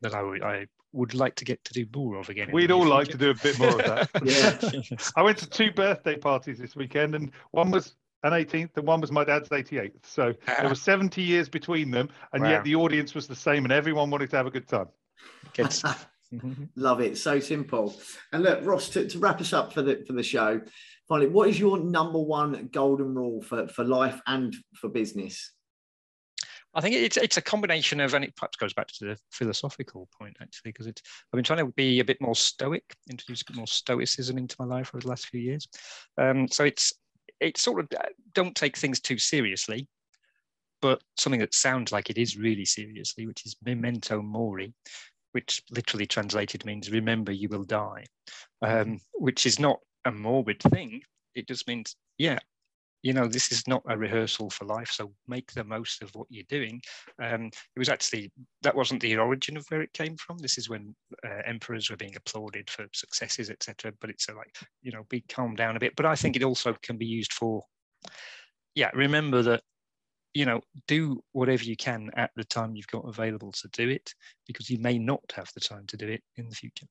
[0.03, 2.51] that I would I would like to get to do more of again.
[2.53, 4.11] We'd all like to do a bit more of that.
[4.91, 4.97] yeah.
[5.17, 7.95] I went to two birthday parties this weekend, and one was
[8.25, 9.93] an 18th, and one was my dad's 88th.
[10.03, 12.51] So there were 70 years between them, and wow.
[12.51, 14.89] yet the audience was the same, and everyone wanted to have a good time.
[15.53, 16.09] Good stuff.
[16.77, 17.19] Love it.
[17.19, 17.95] So simple.
[18.33, 20.61] And look, Ross, to, to wrap us up for the for the show,
[21.09, 25.53] finally, what is your number one golden rule for, for life and for business?
[26.77, 30.09] I think it's it's a combination of, and it perhaps goes back to the philosophical
[30.19, 31.03] point actually, because it's
[31.33, 34.57] I've been trying to be a bit more stoic, introduce a bit more stoicism into
[34.59, 35.69] my life over the last few years.
[36.19, 36.93] Um, so it's
[37.41, 37.89] it's sort of
[38.35, 39.87] don't take things too seriously,
[40.81, 44.75] but something that sounds like it is really seriously, which is memento mori,
[45.33, 48.05] which literally translated means remember you will die,
[48.63, 51.01] um, which is not a morbid thing.
[51.35, 52.39] It just means, yeah,
[53.05, 56.27] you know, this is not a rehearsal for life, so make the most of what
[56.31, 56.81] you're doing.
[57.23, 58.33] Um, it was actually,
[58.63, 60.39] that wasn't the origin of where it came from.
[60.39, 63.93] This is when uh, emperors were being applauded for successes, etc.
[64.01, 65.95] But it's a, like, you know, be calm down a bit.
[65.97, 67.63] But I think it also can be used for,
[68.75, 69.61] yeah, remember that
[70.33, 74.15] you know, do whatever you can at the time you've got available to do it,
[74.47, 76.87] because you may not have the time to do it in the future.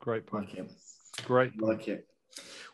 [0.00, 0.48] Great point.
[0.48, 0.72] Like it.
[1.24, 1.62] Great.
[1.62, 2.08] Like it.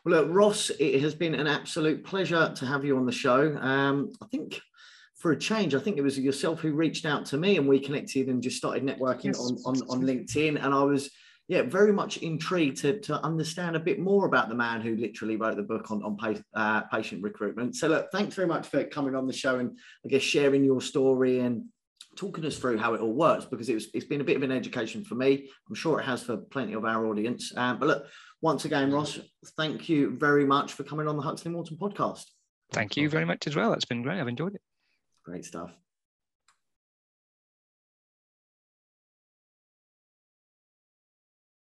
[0.04, 3.56] Well, look, Ross, it has been an absolute pleasure to have you on the show.
[3.56, 4.60] Um, I think
[5.16, 7.78] for a change, I think it was yourself who reached out to me and we
[7.78, 9.38] connected and just started networking yes.
[9.38, 10.62] on, on, on LinkedIn.
[10.62, 11.10] And I was
[11.46, 15.36] yeah, very much intrigued to, to understand a bit more about the man who literally
[15.36, 17.76] wrote the book on, on uh, patient recruitment.
[17.76, 20.80] So, look, thanks very much for coming on the show and I guess sharing your
[20.80, 21.64] story and
[22.16, 24.42] talking us through how it all works because it was, it's been a bit of
[24.42, 25.48] an education for me.
[25.68, 27.52] I'm sure it has for plenty of our audience.
[27.56, 28.06] Um, but look,
[28.42, 29.18] once again, Ross,
[29.56, 32.24] thank you very much for coming on the Huxley Morton podcast.
[32.72, 33.70] Thank you very much as well.
[33.70, 34.20] That's been great.
[34.20, 34.60] I've enjoyed it.
[35.24, 35.70] Great stuff.